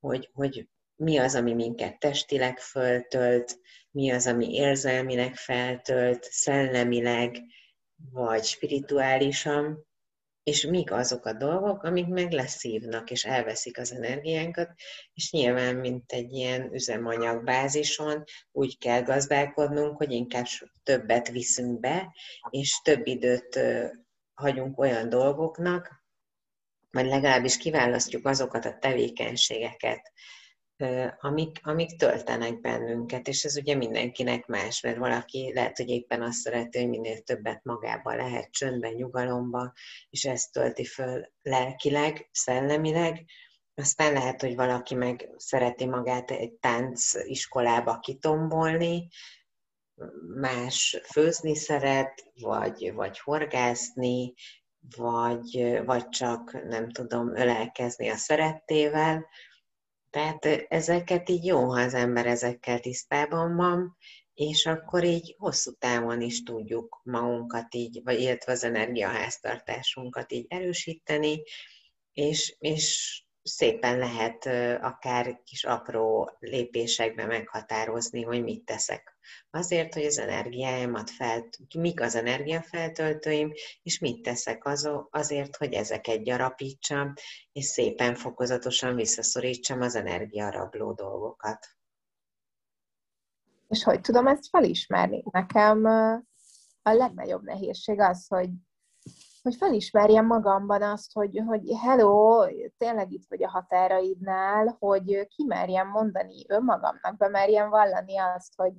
hogy, 0.00 0.30
hogy 0.32 0.68
mi 0.96 1.18
az, 1.18 1.34
ami 1.34 1.52
minket 1.52 1.98
testileg 1.98 2.58
föltölt, 2.58 3.58
mi 3.90 4.10
az, 4.10 4.26
ami 4.26 4.54
érzelmileg 4.54 5.34
feltölt, 5.34 6.24
szellemileg, 6.30 7.36
vagy 8.12 8.44
spirituálisan, 8.44 9.86
és 10.44 10.66
mik 10.66 10.92
azok 10.92 11.26
a 11.26 11.32
dolgok, 11.32 11.82
amik 11.82 12.06
meg 12.06 12.32
leszívnak, 12.32 13.10
és 13.10 13.24
elveszik 13.24 13.78
az 13.78 13.92
energiánkat, 13.92 14.70
és 15.14 15.30
nyilván, 15.32 15.76
mint 15.76 16.12
egy 16.12 16.32
ilyen 16.32 16.72
üzemanyagbázison, 16.72 18.24
úgy 18.52 18.78
kell 18.78 19.02
gazdálkodnunk, 19.02 19.96
hogy 19.96 20.10
inkább 20.12 20.44
többet 20.82 21.28
viszünk 21.28 21.80
be, 21.80 22.14
és 22.50 22.80
több 22.82 23.06
időt 23.06 23.60
hagyunk 24.34 24.78
olyan 24.78 25.08
dolgoknak, 25.08 26.02
vagy 26.90 27.06
legalábbis 27.06 27.56
kiválasztjuk 27.56 28.26
azokat 28.26 28.64
a 28.64 28.78
tevékenységeket, 28.78 30.12
amik, 31.20 31.60
amik 31.62 31.96
töltenek 31.96 32.60
bennünket, 32.60 33.28
és 33.28 33.44
ez 33.44 33.56
ugye 33.56 33.74
mindenkinek 33.74 34.46
más, 34.46 34.80
mert 34.80 34.96
valaki 34.96 35.52
lehet, 35.54 35.76
hogy 35.76 35.88
éppen 35.88 36.22
azt 36.22 36.38
szereti, 36.38 36.78
hogy 36.78 36.88
minél 36.88 37.18
többet 37.18 37.64
magába 37.64 38.14
lehet, 38.14 38.50
csöndben, 38.50 38.92
nyugalomba, 38.92 39.72
és 40.10 40.24
ezt 40.24 40.52
tölti 40.52 40.84
föl 40.84 41.32
lelkileg, 41.42 42.28
szellemileg, 42.32 43.24
aztán 43.74 44.12
lehet, 44.12 44.40
hogy 44.40 44.54
valaki 44.54 44.94
meg 44.94 45.30
szereti 45.36 45.86
magát 45.86 46.30
egy 46.30 46.52
tánciskolába 46.52 47.98
kitombolni, 47.98 49.08
más 50.40 51.00
főzni 51.12 51.54
szeret, 51.56 52.24
vagy, 52.40 52.92
vagy 52.94 53.18
horgászni, 53.18 54.34
vagy, 54.96 55.80
vagy 55.84 56.08
csak, 56.08 56.64
nem 56.68 56.90
tudom, 56.90 57.36
ölelkezni 57.36 58.08
a 58.08 58.16
szerettével, 58.16 59.26
tehát 60.14 60.44
ezeket 60.68 61.28
így 61.28 61.44
jó, 61.44 61.70
ha 61.70 61.80
az 61.80 61.94
ember 61.94 62.26
ezekkel 62.26 62.80
tisztában 62.80 63.56
van, 63.56 63.96
és 64.34 64.66
akkor 64.66 65.04
így 65.04 65.34
hosszú 65.38 65.72
távon 65.72 66.20
is 66.20 66.42
tudjuk 66.42 67.00
magunkat 67.04 67.74
így, 67.74 68.00
vagy 68.04 68.20
illetve 68.20 68.52
az 68.52 68.64
energiaháztartásunkat 68.64 70.32
így 70.32 70.46
erősíteni, 70.48 71.42
és, 72.12 72.56
és 72.58 73.22
szépen 73.42 73.98
lehet 73.98 74.46
akár 74.82 75.40
kis 75.44 75.64
apró 75.64 76.36
lépésekben 76.38 77.26
meghatározni, 77.26 78.22
hogy 78.22 78.42
mit 78.42 78.64
teszek. 78.64 79.13
Azért, 79.50 79.94
hogy 79.94 80.04
az 80.04 80.18
energiáimat 80.18 81.10
fel, 81.10 81.48
mik 81.78 82.00
az 82.00 82.14
energiafeltöltőim, 82.14 83.52
és 83.82 83.98
mit 83.98 84.22
teszek 84.22 84.68
azért, 85.10 85.56
hogy 85.56 85.72
ezeket 85.72 86.22
gyarapítsam, 86.22 87.12
és 87.52 87.64
szépen 87.64 88.14
fokozatosan 88.14 88.94
visszaszorítsam 88.94 89.80
az 89.80 89.94
energiarabló 89.94 90.92
dolgokat. 90.92 91.66
És 93.68 93.82
hogy 93.82 94.00
tudom 94.00 94.26
ezt 94.26 94.48
felismerni? 94.48 95.22
Nekem 95.30 95.84
a 96.82 96.92
legnagyobb 96.92 97.42
nehézség 97.42 98.00
az, 98.00 98.26
hogy 98.28 98.48
hogy 99.44 99.56
felismerjem 99.56 100.26
magamban 100.26 100.82
azt, 100.82 101.12
hogy, 101.12 101.42
hogy 101.46 101.62
hello, 101.82 102.46
tényleg 102.76 103.12
itt 103.12 103.26
vagy 103.28 103.42
a 103.42 103.50
határaidnál, 103.50 104.76
hogy 104.78 105.26
kimerjem 105.26 105.88
mondani 105.88 106.44
önmagamnak, 106.48 107.16
bemerjem 107.16 107.70
vallani 107.70 108.18
azt, 108.18 108.52
hogy 108.56 108.72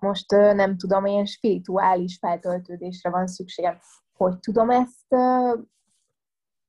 most 0.00 0.30
nem 0.30 0.76
tudom, 0.76 1.06
ilyen 1.06 1.26
spirituális 1.26 2.18
feltöltődésre 2.18 3.10
van 3.10 3.26
szükségem. 3.26 3.78
Hogy 4.16 4.38
tudom 4.38 4.70
ezt 4.70 5.14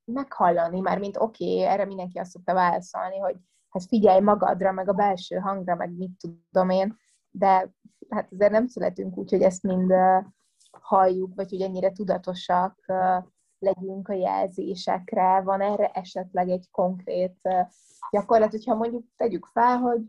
meghallani, 0.06 0.80
már 0.80 1.00
mint 1.00 1.18
oké, 1.18 1.54
okay, 1.54 1.66
erre 1.66 1.86
mindenki 1.86 2.20
azt 2.20 2.32
szokta 2.32 2.54
válaszolni, 2.54 3.18
hogy 3.18 3.36
hát 3.70 3.86
figyelj 3.88 4.20
magadra, 4.20 4.72
meg 4.72 4.90
a 4.90 4.94
belső 4.94 5.36
hangra, 5.36 5.76
meg 5.76 5.98
mit 5.98 6.12
tudom 6.52 6.70
én, 6.70 6.98
de 7.30 7.74
hát 8.10 8.32
azért 8.32 8.52
nem 8.52 8.68
születünk 8.68 9.18
úgy, 9.18 9.30
hogy 9.30 9.42
ezt 9.42 9.64
mind 9.64 9.94
halljuk, 10.72 11.36
vagy 11.36 11.50
hogy 11.50 11.62
ennyire 11.62 11.92
tudatosak 11.92 12.86
legyünk 13.60 14.08
a 14.08 14.14
jelzésekre, 14.14 15.42
van 15.42 15.62
erre 15.62 15.88
esetleg 15.88 16.50
egy 16.50 16.68
konkrét 16.72 17.40
gyakorlat, 18.12 18.52
hogyha 18.52 18.76
mondjuk 18.76 19.06
tegyük 19.18 19.46
fel, 19.46 19.78
hogy, 19.78 20.02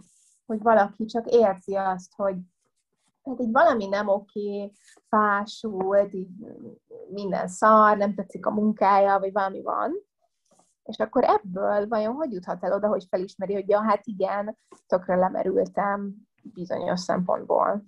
hogy 0.46 0.62
valaki 0.62 1.04
csak 1.04 1.30
érzi 1.30 1.74
azt, 1.74 2.12
hogy 2.14 2.36
hát 3.22 3.40
így 3.40 3.52
valami 3.52 3.86
nem 3.86 4.08
oké, 4.08 4.70
fásult, 5.08 6.14
így 6.14 6.28
minden 7.08 7.48
szar, 7.48 7.96
nem 7.96 8.14
tetszik 8.14 8.46
a 8.46 8.50
munkája, 8.50 9.18
vagy 9.18 9.32
valami 9.32 9.62
van, 9.62 9.92
és 10.82 10.98
akkor 10.98 11.24
ebből 11.24 11.88
vajon 11.88 12.14
hogy 12.14 12.32
juthat 12.32 12.64
el 12.64 12.72
oda, 12.72 12.88
hogy 12.88 13.04
felismeri, 13.08 13.54
hogy 13.54 13.68
ja, 13.68 13.82
hát 13.82 14.06
igen, 14.06 14.58
tökre 14.86 15.16
lemerültem 15.16 16.14
bizonyos 16.42 17.00
szempontból. 17.00 17.84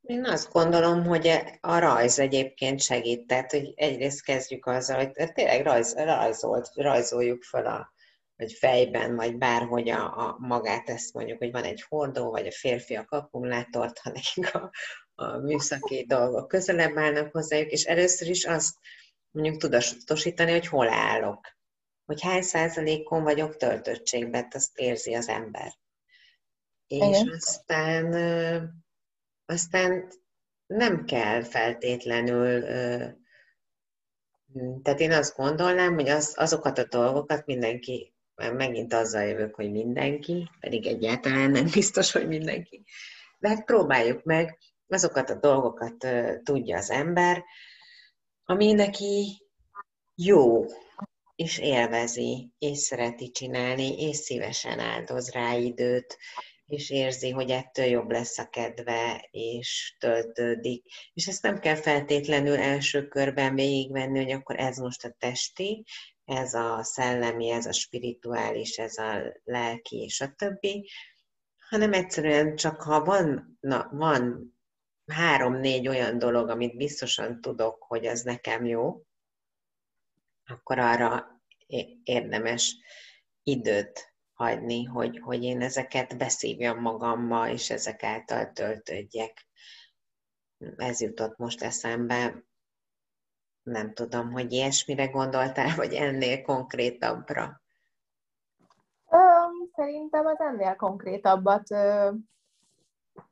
Én 0.00 0.24
azt 0.24 0.52
gondolom, 0.52 1.04
hogy 1.04 1.30
a 1.60 1.78
rajz 1.78 2.18
egyébként 2.18 2.80
segít, 2.80 3.26
tehát 3.26 3.50
hogy 3.50 3.72
egyrészt 3.76 4.24
kezdjük 4.24 4.66
azzal, 4.66 4.96
hogy 4.96 5.32
tényleg 5.32 5.62
rajz, 5.62 5.94
rajzolt, 5.94 6.70
rajzoljuk 6.74 7.42
fel 7.42 7.66
a, 7.66 7.92
vagy 8.38 8.52
fejben, 8.52 9.16
vagy 9.16 9.36
bárhogy 9.36 9.88
a, 9.88 10.18
a 10.18 10.36
magát, 10.38 10.88
ezt 10.88 11.12
mondjuk, 11.12 11.38
hogy 11.38 11.50
van 11.50 11.64
egy 11.64 11.82
hordó, 11.88 12.30
vagy 12.30 12.46
a 12.46 12.52
férfiak 12.52 13.10
akkumulátort, 13.10 13.98
ha 13.98 14.10
nekik 14.14 14.54
a, 14.54 14.70
a 15.14 15.36
műszaki 15.36 16.04
dolgok 16.08 16.48
közelebb 16.48 16.96
állnak 16.96 17.32
hozzájuk, 17.32 17.70
és 17.70 17.84
először 17.84 18.28
is 18.28 18.44
azt 18.44 18.74
mondjuk 19.30 19.56
tudatosítani, 19.56 20.50
hogy 20.50 20.66
hol 20.66 20.88
állok, 20.88 21.56
hogy 22.04 22.22
hány 22.22 22.42
százalékon 22.42 23.22
vagyok 23.22 23.56
töltöttségben, 23.56 24.46
azt 24.50 24.78
érzi 24.78 25.14
az 25.14 25.28
ember. 25.28 25.78
És 26.86 26.96
Igen. 26.96 27.28
aztán 27.36 28.12
aztán 29.46 30.12
nem 30.66 31.04
kell 31.04 31.42
feltétlenül, 31.42 32.60
tehát 34.82 35.00
én 35.00 35.12
azt 35.12 35.36
gondolnám, 35.36 35.94
hogy 35.94 36.08
az, 36.08 36.34
azokat 36.36 36.78
a 36.78 36.84
dolgokat 36.84 37.46
mindenki, 37.46 38.14
megint 38.38 38.92
azzal 38.92 39.22
jövök, 39.22 39.54
hogy 39.54 39.70
mindenki, 39.70 40.50
pedig 40.60 40.86
egyáltalán 40.86 41.50
nem 41.50 41.66
biztos, 41.72 42.12
hogy 42.12 42.28
mindenki, 42.28 42.84
de 43.38 43.48
hát 43.48 43.64
próbáljuk 43.64 44.22
meg, 44.24 44.58
azokat 44.88 45.30
a 45.30 45.34
dolgokat 45.34 46.06
tudja 46.42 46.76
az 46.76 46.90
ember, 46.90 47.44
ami 48.44 48.72
neki 48.72 49.42
jó, 50.14 50.64
és 51.34 51.58
élvezi, 51.58 52.50
és 52.58 52.78
szereti 52.78 53.30
csinálni, 53.30 54.02
és 54.02 54.16
szívesen 54.16 54.78
áldoz 54.78 55.30
rá 55.30 55.54
időt, 55.54 56.18
és 56.66 56.90
érzi, 56.90 57.30
hogy 57.30 57.50
ettől 57.50 57.84
jobb 57.84 58.10
lesz 58.10 58.38
a 58.38 58.48
kedve, 58.48 59.28
és 59.30 59.96
töltődik. 59.98 60.84
És 61.14 61.26
ezt 61.26 61.42
nem 61.42 61.58
kell 61.58 61.74
feltétlenül 61.74 62.56
első 62.56 63.08
körben 63.08 63.54
végigvenni, 63.54 64.22
hogy 64.22 64.32
akkor 64.32 64.58
ez 64.58 64.76
most 64.76 65.04
a 65.04 65.14
testi, 65.18 65.84
ez 66.28 66.54
a 66.54 66.82
szellemi, 66.82 67.50
ez 67.50 67.66
a 67.66 67.72
spirituális, 67.72 68.78
ez 68.78 68.96
a 68.98 69.40
lelki, 69.44 69.96
és 69.96 70.20
a 70.20 70.32
többi, 70.36 70.90
hanem 71.68 71.92
egyszerűen 71.92 72.56
csak 72.56 72.82
ha 72.82 73.04
van, 73.04 73.58
na, 73.60 73.88
van 73.92 74.52
három-négy 75.06 75.88
olyan 75.88 76.18
dolog, 76.18 76.48
amit 76.48 76.76
biztosan 76.76 77.40
tudok, 77.40 77.82
hogy 77.82 78.06
az 78.06 78.22
nekem 78.22 78.64
jó, 78.64 79.02
akkor 80.44 80.78
arra 80.78 81.42
érdemes 82.02 82.76
időt 83.42 84.14
hagyni, 84.32 84.84
hogy, 84.84 85.18
hogy 85.18 85.42
én 85.42 85.62
ezeket 85.62 86.16
beszívjam 86.18 86.80
magamba, 86.80 87.48
és 87.48 87.70
ezek 87.70 88.02
által 88.02 88.52
töltődjek. 88.52 89.46
Ez 90.76 91.00
jutott 91.00 91.36
most 91.36 91.62
eszembe. 91.62 92.44
Nem 93.68 93.92
tudom, 93.92 94.32
hogy 94.32 94.52
ilyesmire 94.52 95.06
gondoltál, 95.06 95.76
vagy 95.76 95.92
ennél 95.92 96.42
konkrétabbra. 96.42 97.60
Szerintem 99.74 100.26
az 100.26 100.40
ennél 100.40 100.74
konkrétabbat 100.76 101.62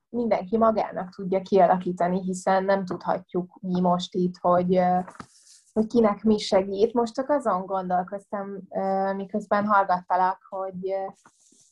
mindenki 0.08 0.56
magának 0.56 1.14
tudja 1.14 1.42
kialakítani, 1.42 2.22
hiszen 2.22 2.64
nem 2.64 2.84
tudhatjuk 2.84 3.58
mi 3.60 3.80
most 3.80 4.14
itt, 4.14 4.36
hogy 4.40 4.80
hogy 5.76 5.86
kinek 5.86 6.22
mi 6.22 6.38
segít. 6.38 6.92
Most 6.92 7.14
csak 7.14 7.28
azon 7.28 7.66
gondolkoztam, 7.66 8.46
miközben 9.16 9.66
hallgattalak, 9.66 10.38
hogy, 10.48 10.94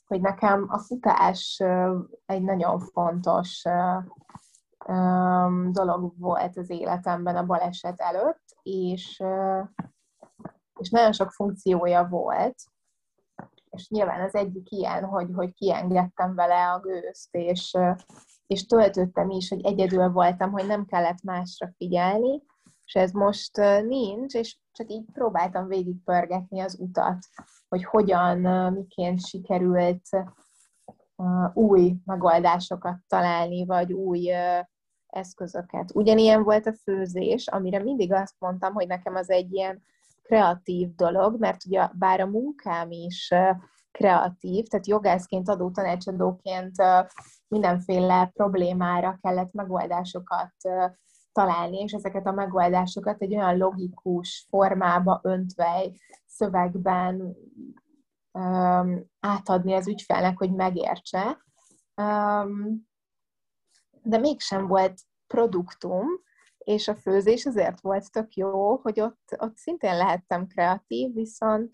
hogy 0.06 0.20
nekem 0.20 0.66
a 0.68 0.78
futás 0.78 1.62
egy 2.26 2.42
nagyon 2.42 2.78
fontos 2.78 3.62
dolog 5.70 6.18
volt 6.18 6.56
az 6.56 6.70
életemben 6.70 7.36
a 7.36 7.46
baleset 7.46 8.00
előtt, 8.00 8.56
és, 8.62 9.22
és 10.78 10.90
nagyon 10.90 11.12
sok 11.12 11.30
funkciója 11.30 12.06
volt, 12.08 12.54
és 13.70 13.88
nyilván 13.88 14.20
az 14.20 14.34
egyik 14.34 14.70
ilyen, 14.70 15.04
hogy, 15.04 15.30
hogy 15.34 15.54
kiengedtem 15.54 16.34
vele 16.34 16.72
a 16.72 16.80
gőzt, 16.80 17.34
és, 17.34 17.76
és 18.46 18.66
töltöttem 18.66 19.30
is, 19.30 19.48
hogy 19.48 19.64
egyedül 19.64 20.08
voltam, 20.08 20.50
hogy 20.50 20.66
nem 20.66 20.84
kellett 20.84 21.22
másra 21.22 21.72
figyelni, 21.76 22.42
és 22.84 22.94
ez 22.94 23.12
most 23.12 23.56
nincs, 23.86 24.34
és 24.34 24.58
csak 24.72 24.90
így 24.90 25.04
próbáltam 25.12 25.66
végigpörgetni 25.66 26.60
az 26.60 26.76
utat, 26.80 27.18
hogy 27.68 27.84
hogyan, 27.84 28.72
miként 28.72 29.26
sikerült 29.26 30.08
új 31.52 31.96
megoldásokat 32.04 32.96
találni, 33.08 33.66
vagy 33.66 33.92
új 33.92 34.30
eszközöket. 35.14 35.90
Ugyanilyen 35.94 36.42
volt 36.42 36.66
a 36.66 36.74
főzés, 36.82 37.48
amire 37.48 37.82
mindig 37.82 38.12
azt 38.12 38.34
mondtam, 38.38 38.72
hogy 38.72 38.86
nekem 38.86 39.14
az 39.14 39.30
egy 39.30 39.52
ilyen 39.52 39.82
kreatív 40.22 40.94
dolog, 40.94 41.38
mert 41.38 41.64
ugye 41.66 41.88
bár 41.92 42.20
a 42.20 42.26
munkám 42.26 42.90
is 42.90 43.30
kreatív, 43.90 44.64
tehát 44.66 44.86
jogászként, 44.86 45.48
adótanácsadóként 45.48 46.74
mindenféle 47.48 48.30
problémára 48.34 49.18
kellett 49.22 49.52
megoldásokat 49.52 50.54
találni, 51.32 51.78
és 51.78 51.92
ezeket 51.92 52.26
a 52.26 52.32
megoldásokat 52.32 53.22
egy 53.22 53.36
olyan 53.36 53.56
logikus 53.56 54.46
formába 54.48 55.20
öntve, 55.22 55.90
szövegben 56.26 57.36
um, 58.32 59.04
átadni 59.20 59.72
az 59.72 59.88
ügyfelnek, 59.88 60.38
hogy 60.38 60.52
megértse. 60.52 61.38
De 64.04 64.18
mégsem 64.18 64.66
volt 64.66 65.00
produktum, 65.26 66.06
és 66.58 66.88
a 66.88 66.94
főzés 66.94 67.46
azért 67.46 67.80
volt 67.80 68.12
tök 68.12 68.34
jó, 68.34 68.76
hogy 68.76 69.00
ott, 69.00 69.36
ott 69.38 69.56
szintén 69.56 69.96
lehettem 69.96 70.46
kreatív, 70.46 71.14
viszont, 71.14 71.72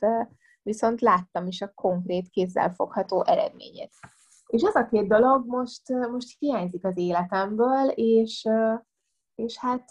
viszont 0.62 1.00
láttam 1.00 1.46
is 1.46 1.60
a 1.60 1.72
konkrét, 1.74 2.28
kézzelfogható 2.28 3.24
eredményét. 3.24 3.92
És 4.46 4.62
ez 4.62 4.74
a 4.74 4.86
két 4.86 5.08
dolog 5.08 5.46
most, 5.46 5.88
most 5.88 6.38
hiányzik 6.38 6.84
az 6.84 6.96
életemből, 6.96 7.88
és, 7.88 8.48
és 9.34 9.58
hát 9.58 9.88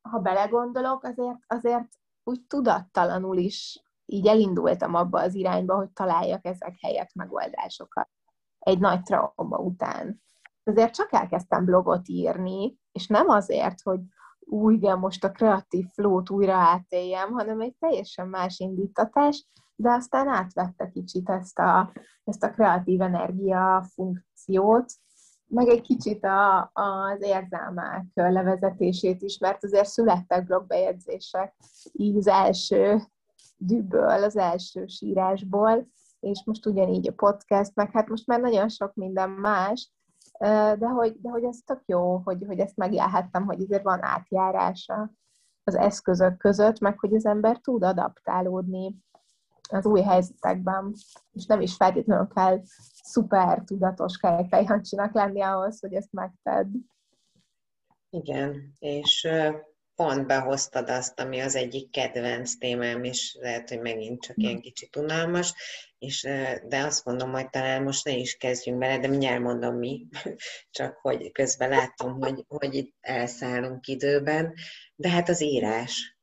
ha 0.00 0.18
belegondolok, 0.18 1.04
azért, 1.04 1.38
azért 1.46 1.88
úgy 2.24 2.46
tudattalanul 2.46 3.36
is 3.36 3.82
így 4.06 4.26
elindultam 4.26 4.94
abba 4.94 5.20
az 5.20 5.34
irányba, 5.34 5.74
hogy 5.76 5.90
találjak 5.90 6.44
ezek 6.44 6.76
helyett 6.80 7.14
megoldásokat 7.14 8.08
egy 8.60 8.78
nagy 8.78 9.02
trauma 9.02 9.58
után. 9.58 10.22
Azért 10.64 10.94
csak 10.94 11.12
elkezdtem 11.12 11.64
blogot 11.64 12.08
írni, 12.08 12.78
és 12.92 13.06
nem 13.06 13.28
azért, 13.28 13.82
hogy 13.82 14.00
új, 14.40 14.74
igen, 14.74 14.98
most 14.98 15.24
a 15.24 15.30
kreatív 15.30 15.86
flót 15.94 16.30
újra 16.30 16.54
átéljem, 16.54 17.32
hanem 17.32 17.60
egy 17.60 17.76
teljesen 17.78 18.28
más 18.28 18.58
indítatás, 18.58 19.46
de 19.76 19.90
aztán 19.90 20.28
átvette 20.28 20.88
kicsit 20.88 21.28
ezt 21.28 21.58
a, 21.58 21.92
ezt 22.24 22.42
a 22.42 22.50
kreatív 22.50 23.00
energia 23.00 23.84
funkciót, 23.94 24.92
meg 25.46 25.68
egy 25.68 25.80
kicsit 25.80 26.24
a, 26.24 26.70
az 26.72 27.22
érzelmek 27.22 28.04
levezetését 28.14 29.22
is, 29.22 29.38
mert 29.38 29.64
azért 29.64 29.88
születtek 29.88 30.46
blogbejegyzések 30.46 31.54
így 31.92 32.16
az 32.16 32.26
első 32.26 33.02
dűből, 33.56 34.24
az 34.24 34.36
első 34.36 34.86
sírásból, 34.86 35.88
és 36.20 36.42
most 36.44 36.66
ugyanígy 36.66 37.08
a 37.08 37.12
podcast, 37.12 37.74
meg 37.74 37.90
hát 37.90 38.08
most 38.08 38.26
már 38.26 38.40
nagyon 38.40 38.68
sok 38.68 38.94
minden 38.94 39.30
más, 39.30 39.90
de 40.78 40.86
hogy, 40.86 41.20
de 41.20 41.30
hogy 41.30 41.44
ez 41.44 41.58
tök 41.64 41.82
jó, 41.86 42.16
hogy, 42.16 42.44
hogy 42.46 42.58
ezt 42.58 42.76
megjelhettem, 42.76 43.44
hogy 43.44 43.60
azért 43.60 43.82
van 43.82 44.02
átjárása 44.02 45.10
az 45.64 45.74
eszközök 45.74 46.36
között, 46.36 46.78
meg 46.78 46.98
hogy 46.98 47.14
az 47.14 47.26
ember 47.26 47.58
tud 47.58 47.82
adaptálódni 47.82 48.96
az 49.70 49.86
új 49.86 50.00
helyzetekben, 50.00 50.94
és 51.32 51.46
nem 51.46 51.60
is 51.60 51.76
feltétlenül 51.76 52.28
kell 52.34 52.60
szuper 53.02 53.62
tudatos 53.64 54.16
kejfejhancsinak 54.16 55.14
lenni 55.14 55.42
ahhoz, 55.42 55.80
hogy 55.80 55.94
ezt 55.94 56.12
megtedd. 56.12 56.68
Igen, 58.10 58.74
és 58.78 59.28
pont 59.94 60.26
behoztad 60.26 60.88
azt, 60.88 61.20
ami 61.20 61.40
az 61.40 61.54
egyik 61.54 61.90
kedvenc 61.90 62.54
témám, 62.54 63.04
és 63.04 63.36
lehet, 63.40 63.68
hogy 63.68 63.80
megint 63.80 64.22
csak 64.22 64.36
ilyen 64.36 64.60
kicsit 64.60 64.96
unalmas, 64.96 65.54
és, 66.00 66.22
de 66.64 66.78
azt 66.78 67.04
mondom, 67.04 67.30
hogy 67.30 67.50
talán 67.50 67.82
most 67.82 68.04
ne 68.04 68.12
is 68.12 68.36
kezdjünk 68.36 68.78
bele, 68.78 68.98
de 68.98 69.08
mindjárt 69.08 69.42
mondom 69.42 69.76
mi, 69.76 70.06
csak 70.70 70.96
hogy 70.96 71.32
közben 71.32 71.68
látom, 71.68 72.20
hogy, 72.20 72.44
hogy 72.48 72.74
itt 72.74 72.94
elszállunk 73.00 73.86
időben, 73.86 74.54
de 74.94 75.08
hát 75.08 75.28
az 75.28 75.42
írás. 75.42 76.18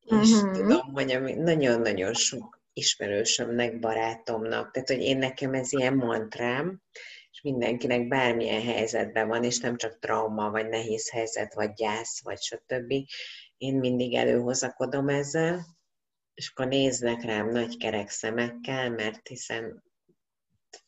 És 0.00 0.30
uh-huh. 0.30 0.52
tudom, 0.52 0.92
hogy 0.92 1.36
nagyon-nagyon 1.36 2.14
sok 2.14 2.62
ismerősömnek, 2.72 3.78
barátomnak. 3.78 4.70
Tehát, 4.70 4.88
hogy 4.88 5.00
én 5.00 5.18
nekem 5.18 5.54
ez 5.54 5.72
ilyen 5.72 5.94
mantrám, 5.94 6.82
és 7.30 7.40
mindenkinek 7.42 8.08
bármilyen 8.08 8.62
helyzetben 8.62 9.28
van, 9.28 9.44
és 9.44 9.58
nem 9.58 9.76
csak 9.76 9.98
trauma, 9.98 10.50
vagy 10.50 10.68
nehéz 10.68 11.10
helyzet, 11.10 11.54
vagy 11.54 11.72
gyász, 11.72 12.22
vagy 12.22 12.40
stb. 12.40 12.92
Én 13.56 13.74
mindig 13.74 14.14
előhozakodom 14.14 15.08
ezzel, 15.08 15.66
és 16.34 16.50
akkor 16.50 16.66
néznek 16.66 17.22
rám 17.22 17.50
nagy 17.50 17.76
kerek 17.76 18.10
szemekkel, 18.10 18.90
mert 18.90 19.28
hiszen 19.28 19.82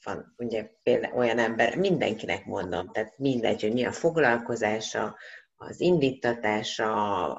van 0.05 0.35
ugye 0.37 0.71
például 0.83 1.17
olyan 1.17 1.39
ember, 1.39 1.77
mindenkinek 1.77 2.45
mondom, 2.45 2.93
tehát 2.93 3.19
mindegy, 3.19 3.61
hogy 3.61 3.73
mi 3.73 3.85
a 3.85 3.93
foglalkozása, 3.93 5.17
az 5.57 5.81
indítatása, 5.81 6.93
a, 6.93 7.31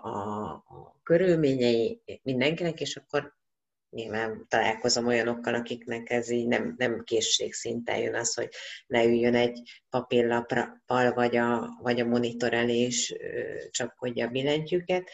a, 0.65 0.99
körülményei 1.03 2.01
mindenkinek, 2.23 2.79
és 2.79 2.95
akkor 2.95 3.33
nyilván 3.89 4.45
találkozom 4.49 5.07
olyanokkal, 5.07 5.53
akiknek 5.53 6.09
ez 6.09 6.29
így 6.29 6.47
nem, 6.47 6.75
nem 6.77 7.03
készségszinten 7.03 7.97
jön 7.97 8.15
az, 8.15 8.33
hogy 8.33 8.49
leüljön 8.87 9.35
egy 9.35 9.83
papírlappal, 9.89 11.13
vagy 11.13 11.35
a, 11.35 11.77
vagy 11.81 11.99
a 11.99 12.05
monitor 12.05 12.53
elé, 12.53 12.77
és 12.77 13.15
csapkodja 13.69 14.27
a 14.27 14.31
billentyűket, 14.31 15.09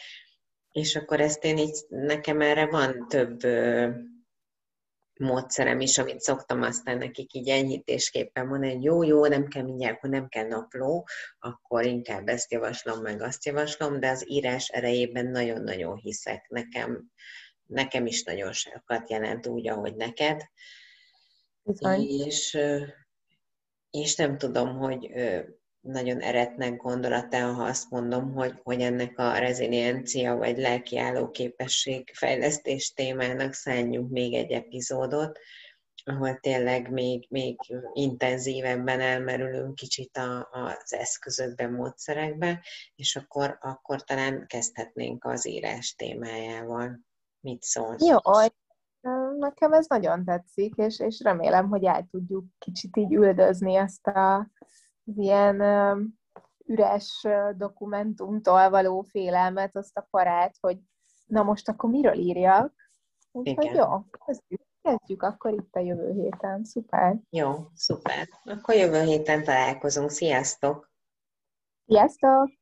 és 0.72 0.96
akkor 0.96 1.20
ezt 1.20 1.44
én 1.44 1.58
így, 1.58 1.84
nekem 1.88 2.40
erre 2.40 2.66
van 2.66 3.08
több 3.08 3.40
módszerem 5.18 5.80
is, 5.80 5.98
amit 5.98 6.20
szoktam 6.20 6.62
aztán 6.62 6.98
nekik 6.98 7.34
így 7.34 7.48
enyhítésképpen 7.48 8.46
mondani, 8.46 8.72
hogy 8.72 8.84
jó, 8.84 9.02
jó, 9.02 9.26
nem 9.26 9.48
kell 9.48 9.62
mindjárt, 9.62 9.96
akkor 9.96 10.10
nem 10.10 10.28
kell 10.28 10.46
napló, 10.46 11.06
akkor 11.38 11.84
inkább 11.84 12.28
ezt 12.28 12.52
javaslom, 12.52 13.02
meg 13.02 13.22
azt 13.22 13.44
javaslom, 13.44 14.00
de 14.00 14.08
az 14.08 14.30
írás 14.30 14.68
erejében 14.68 15.26
nagyon-nagyon 15.26 15.96
hiszek. 15.96 16.46
Nekem, 16.48 17.10
nekem 17.66 18.06
is 18.06 18.22
nagyon 18.22 18.52
sokat 18.52 19.10
jelent 19.10 19.46
úgy, 19.46 19.68
ahogy 19.68 19.94
neked. 19.94 20.42
És, 21.98 22.58
és 23.90 24.16
nem 24.16 24.38
tudom, 24.38 24.78
hogy 24.78 25.10
nagyon 25.82 26.20
eretnek 26.20 26.76
gondolata, 26.76 27.52
ha 27.52 27.62
azt 27.62 27.90
mondom, 27.90 28.32
hogy, 28.32 28.60
hogy 28.62 28.80
ennek 28.80 29.18
a 29.18 29.38
reziliencia 29.38 30.36
vagy 30.36 30.58
lelkiálló 30.58 31.30
képesség 31.30 32.10
fejlesztés 32.14 32.92
témának 32.92 33.52
szálljunk 33.52 34.10
még 34.10 34.34
egy 34.34 34.50
epizódot, 34.50 35.38
ahol 36.04 36.38
tényleg 36.40 36.90
még, 36.90 37.26
még 37.30 37.56
intenzívebben 37.92 39.00
elmerülünk 39.00 39.74
kicsit 39.74 40.16
a, 40.16 40.48
az 40.50 40.92
eszközökben, 40.92 41.72
módszerekbe, 41.72 42.64
és 42.94 43.16
akkor, 43.16 43.58
akkor 43.60 44.02
talán 44.02 44.46
kezdhetnénk 44.46 45.24
az 45.24 45.46
írás 45.46 45.94
témájával. 45.94 47.00
Mit 47.40 47.62
szólsz? 47.62 48.06
Jó, 48.06 48.18
nekem 49.38 49.72
ez 49.72 49.86
nagyon 49.86 50.24
tetszik, 50.24 50.74
és, 50.76 51.00
és 51.00 51.20
remélem, 51.24 51.68
hogy 51.68 51.84
el 51.84 52.06
tudjuk 52.10 52.44
kicsit 52.58 52.96
így 52.96 53.12
üldözni 53.12 53.74
ezt 53.74 54.06
a 54.06 54.50
az 55.04 55.18
ilyen 55.18 55.60
üres 56.66 57.26
dokumentumtól 57.56 58.70
való 58.70 59.02
félelmet, 59.02 59.76
azt 59.76 59.96
a 59.96 60.06
parát, 60.10 60.56
hogy 60.60 60.78
na 61.26 61.42
most 61.42 61.68
akkor 61.68 61.90
miről 61.90 62.18
írjak? 62.18 62.72
Úgyhogy 63.32 63.74
jó, 63.74 63.86
kezdjük, 64.26 64.60
kezdjük 64.82 65.22
akkor 65.22 65.52
itt 65.52 65.74
a 65.74 65.80
jövő 65.80 66.12
héten. 66.12 66.64
Szuper. 66.64 67.16
Jó, 67.30 67.52
szuper. 67.74 68.28
Akkor 68.44 68.74
jövő 68.74 69.02
héten 69.02 69.44
találkozunk. 69.44 70.10
Sziasztok! 70.10 70.90
Sziasztok! 71.86 72.61